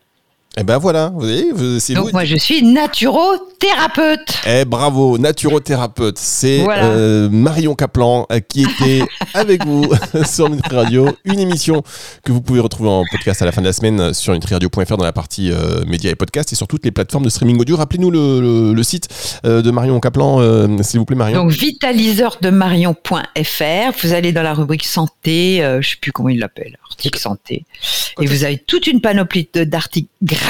Eh 0.56 0.62
ben 0.62 0.78
voilà, 0.78 1.08
vous 1.08 1.18
voyez, 1.20 1.46
c'est 1.80 1.94
Donc 1.94 2.06
vous. 2.06 2.12
moi, 2.12 2.24
je 2.24 2.36
suis 2.36 2.62
naturothérapeute. 2.62 4.38
Eh 4.46 4.64
bravo, 4.64 5.18
naturothérapeute, 5.18 6.16
c'est 6.16 6.58
Voilà. 6.62 6.84
euh, 6.86 7.28
Marion 7.28 7.74
Caplan 7.74 8.24
euh, 8.30 8.38
qui 8.38 8.62
était 8.62 9.02
avec 9.34 9.66
vous 9.66 9.84
sur 10.24 10.48
Nutri 10.48 10.76
Radio, 10.76 11.08
une 11.24 11.40
émission 11.40 11.82
que 12.24 12.30
vous 12.30 12.40
pouvez 12.40 12.60
retrouver 12.60 12.88
en 12.88 13.02
podcast 13.10 13.42
à 13.42 13.46
la 13.46 13.52
fin 13.52 13.62
de 13.62 13.66
la 13.66 13.72
semaine 13.72 14.14
sur 14.14 14.32
nutriradio.fr 14.32 14.96
dans 14.96 15.02
la 15.04 15.12
partie 15.12 15.50
euh, 15.50 15.84
médias 15.86 16.12
et 16.12 16.14
podcasts 16.14 16.52
et 16.52 16.56
sur 16.56 16.68
toutes 16.68 16.84
les 16.84 16.92
plateformes 16.92 17.24
de 17.24 17.30
streaming 17.30 17.58
audio. 17.60 17.76
Rappelez-nous 17.76 18.12
le, 18.12 18.40
le- 18.40 18.74
le 18.74 18.82
site 18.84 19.08
euh, 19.44 19.60
de 19.60 19.70
Marion 19.72 19.98
Caplan, 19.98 20.38
s'il 20.82 21.00
vous 21.00 21.04
plaît 21.04 21.16
Marion. 21.16 21.42
Donc 21.42 21.50
vitaliseurdemarion.fr. 21.50 23.98
Vous 24.02 24.12
allez 24.12 24.30
dans 24.32 24.42
la 24.44 24.54
rubrique 24.54 24.84
santé, 24.84 25.66
je 25.80 25.88
sais 25.88 25.96
plus 26.00 26.12
comment 26.12 26.28
il 26.28 26.38
l'appelle, 26.38 26.78
article 26.88 27.18
santé, 27.18 27.64
et 28.20 28.26
vous 28.26 28.44
avez 28.44 28.58
toute 28.58 28.86
une 28.86 29.00
panoplie 29.00 29.48
d'articles 29.52 30.06
gratuits. 30.22 30.43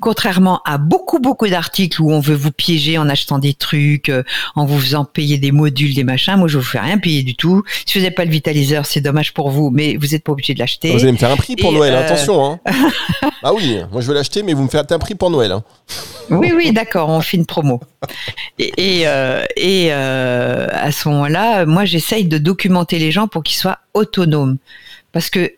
Contrairement 0.00 0.60
à 0.64 0.78
beaucoup 0.78 1.18
beaucoup 1.18 1.48
d'articles 1.48 2.00
où 2.00 2.12
on 2.12 2.20
veut 2.20 2.36
vous 2.36 2.52
piéger 2.52 2.98
en 2.98 3.08
achetant 3.08 3.38
des 3.38 3.52
trucs, 3.54 4.10
euh, 4.10 4.22
en 4.54 4.64
vous 4.64 4.78
faisant 4.78 5.04
payer 5.04 5.38
des 5.38 5.50
modules, 5.50 5.92
des 5.94 6.04
machins, 6.04 6.36
moi 6.36 6.46
je 6.46 6.58
vous 6.58 6.64
fais 6.64 6.78
rien 6.78 6.98
payer 6.98 7.22
du 7.24 7.34
tout. 7.34 7.64
Si 7.84 7.98
vous 7.98 8.04
n'avez 8.04 8.14
pas 8.14 8.24
le 8.24 8.30
vitaliseur, 8.30 8.86
c'est 8.86 9.00
dommage 9.00 9.34
pour 9.34 9.50
vous, 9.50 9.70
mais 9.70 9.96
vous 9.96 10.08
n'êtes 10.08 10.22
pas 10.22 10.32
obligé 10.32 10.54
de 10.54 10.60
l'acheter. 10.60 10.92
Vous 10.92 11.02
allez 11.02 11.12
me 11.12 11.16
faire 11.16 11.32
un 11.32 11.36
prix 11.36 11.56
pour 11.56 11.72
Et, 11.72 11.74
Noël, 11.76 11.94
euh, 11.94 12.04
attention. 12.04 12.44
Hein. 12.44 12.60
ah 13.42 13.52
oui, 13.52 13.78
moi 13.90 14.00
je 14.00 14.06
veux 14.06 14.14
l'acheter, 14.14 14.42
mais 14.44 14.52
vous 14.52 14.62
me 14.62 14.68
faites 14.68 14.92
un 14.92 14.98
prix 15.00 15.16
pour 15.16 15.30
Noël. 15.30 15.50
hein. 15.52 15.64
Oui, 16.30 16.52
oui, 16.54 16.72
d'accord, 16.72 17.08
on 17.08 17.20
fait 17.20 17.36
une 17.36 17.46
promo. 17.46 17.80
Et, 18.58 18.72
et, 18.76 19.08
euh, 19.08 19.44
et, 19.56 19.88
euh, 19.90 20.66
à 20.72 20.90
ce 20.90 21.08
moment-là, 21.08 21.66
moi, 21.66 21.84
j'essaye 21.84 22.24
de 22.24 22.38
documenter 22.38 22.98
les 22.98 23.12
gens 23.12 23.28
pour 23.28 23.42
qu'ils 23.42 23.56
soient 23.56 23.78
autonomes. 23.94 24.56
Parce 25.12 25.30
que 25.30 25.52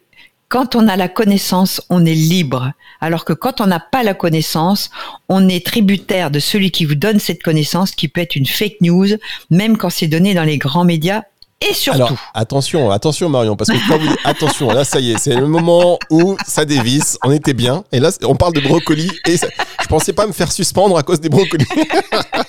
quand 0.49 0.77
on 0.77 0.89
a 0.89 0.97
la 0.97 1.09
connaissance, 1.09 1.81
on 1.91 2.05
est 2.07 2.15
libre. 2.15 2.73
Alors 3.01 3.25
que 3.25 3.33
quand 3.33 3.61
on 3.61 3.67
n'a 3.67 3.81
pas 3.81 4.03
la 4.03 4.15
connaissance, 4.15 4.91
on 5.29 5.49
est 5.49 5.65
tributaire 5.65 6.31
de 6.31 6.41
celui 6.41 6.71
qui 6.71 6.85
vous 6.85 6.95
donne 6.95 7.19
cette 7.19 7.43
connaissance, 7.43 7.91
qui 7.93 8.09
peut 8.09 8.21
être 8.21 8.35
une 8.35 8.47
fake 8.47 8.81
news, 8.81 9.09
même 9.51 9.77
quand 9.77 9.91
c'est 9.91 10.09
donné 10.09 10.35
dans 10.35 10.45
les 10.45 10.59
grands 10.59 10.85
médias. 10.85 11.23
Et 11.61 11.75
surtout, 11.75 12.19
attention, 12.35 12.93
attention 12.93 13.29
Marion, 13.29 13.57
parce 13.57 13.71
que 13.71 13.89
quand 13.89 13.99
vous 13.99 14.07
dites 14.07 14.21
attention, 14.23 14.71
là 14.71 14.85
ça 14.85 15.01
y 15.01 15.11
est, 15.11 15.19
c'est 15.19 15.35
le 15.35 15.49
moment 15.49 15.99
où 16.09 16.37
ça 16.47 16.65
dévisse. 16.65 17.19
On 17.25 17.33
était 17.33 17.53
bien, 17.53 17.83
et 17.91 17.99
là 17.99 18.11
on 18.23 18.37
parle 18.37 18.53
de 18.53 18.61
brocoli, 18.61 19.11
et 19.27 19.37
je 19.37 19.87
pensais 19.89 20.13
pas 20.13 20.29
me 20.29 20.33
faire 20.33 20.53
suspendre 20.53 20.97
à 20.97 21.03
cause 21.03 21.21
des 21.21 21.29
brocolis. 21.29 21.67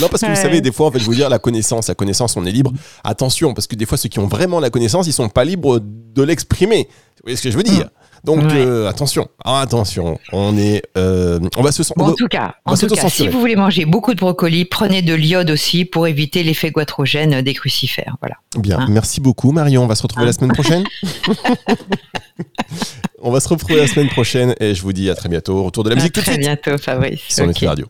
non, 0.00 0.08
parce 0.08 0.22
que 0.22 0.28
vous 0.28 0.36
savez, 0.36 0.60
des 0.60 0.72
fois, 0.72 0.88
en 0.88 0.90
fait, 0.90 0.98
je 0.98 1.08
veux 1.08 1.14
dire, 1.16 1.28
la 1.28 1.38
connaissance, 1.38 1.88
la 1.88 1.94
connaissance, 1.94 2.36
on 2.36 2.44
est 2.46 2.52
libre. 2.52 2.72
Attention, 3.04 3.54
parce 3.54 3.66
que 3.66 3.76
des 3.76 3.86
fois, 3.86 3.98
ceux 3.98 4.08
qui 4.08 4.18
ont 4.18 4.26
vraiment 4.26 4.60
la 4.60 4.70
connaissance, 4.70 5.06
ils 5.06 5.12
sont 5.12 5.28
pas 5.28 5.44
libres 5.44 5.80
de 5.80 6.22
l'exprimer. 6.22 6.88
Vous 6.88 7.22
voyez 7.24 7.36
ce 7.36 7.42
que 7.42 7.50
je 7.50 7.56
veux 7.56 7.62
dire? 7.62 7.88
Donc 8.24 8.38
Ouais. 8.42 8.56
euh, 8.56 8.88
attention, 8.88 9.28
Ah, 9.44 9.60
attention, 9.60 10.18
on 10.32 10.56
est, 10.56 10.82
euh, 10.96 11.38
on 11.58 11.62
va 11.62 11.72
se 11.72 11.82
sen- 11.82 11.92
Bon, 11.98 12.06
on 12.06 12.08
en 12.08 12.14
tout 12.14 12.26
cas, 12.26 12.54
en 12.64 12.74
tout 12.74 12.86
cas, 12.86 13.10
si 13.10 13.28
vous 13.28 13.38
voulez 13.38 13.54
manger 13.54 13.84
beaucoup 13.84 14.14
de 14.14 14.18
brocolis, 14.18 14.64
prenez 14.64 15.02
de 15.02 15.12
l'iode 15.12 15.50
aussi 15.50 15.84
pour 15.84 16.06
éviter 16.06 16.42
l'effet 16.42 16.70
goitrogène 16.70 17.42
des 17.42 17.52
crucifères. 17.52 18.16
Voilà. 18.22 18.36
Bien, 18.58 18.78
Hein 18.80 18.86
merci 18.88 19.20
beaucoup 19.20 19.52
Marion. 19.52 19.84
On 19.84 19.86
va 19.86 19.94
se 19.94 20.02
retrouver 20.02 20.24
la 20.24 20.32
semaine 20.32 20.52
prochaine. 20.52 20.84
on 23.22 23.30
va 23.30 23.40
se 23.40 23.48
retrouver 23.48 23.76
la 23.76 23.86
semaine 23.86 24.08
prochaine 24.08 24.54
et 24.58 24.74
je 24.74 24.80
vous 24.82 24.94
dis 24.94 25.10
à 25.10 25.14
très 25.14 25.28
bientôt. 25.28 25.62
Retour 25.62 25.84
de 25.84 25.90
la 25.90 25.94
À 25.94 25.96
musique 25.96 26.12
tout 26.14 26.20
de 26.20 26.24
très 26.24 26.38
bientôt, 26.38 26.78
Fabrice. 26.78 27.20
sur 27.28 27.42
Ok. 27.44 27.48
Nutri 27.48 27.66
Radio. 27.66 27.86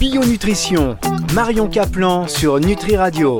Bio 0.00 0.24
Nutrition, 0.24 0.96
Marion 1.34 1.68
Caplan 1.68 2.26
sur 2.26 2.58
Nutri 2.58 2.96
Radio. 2.96 3.28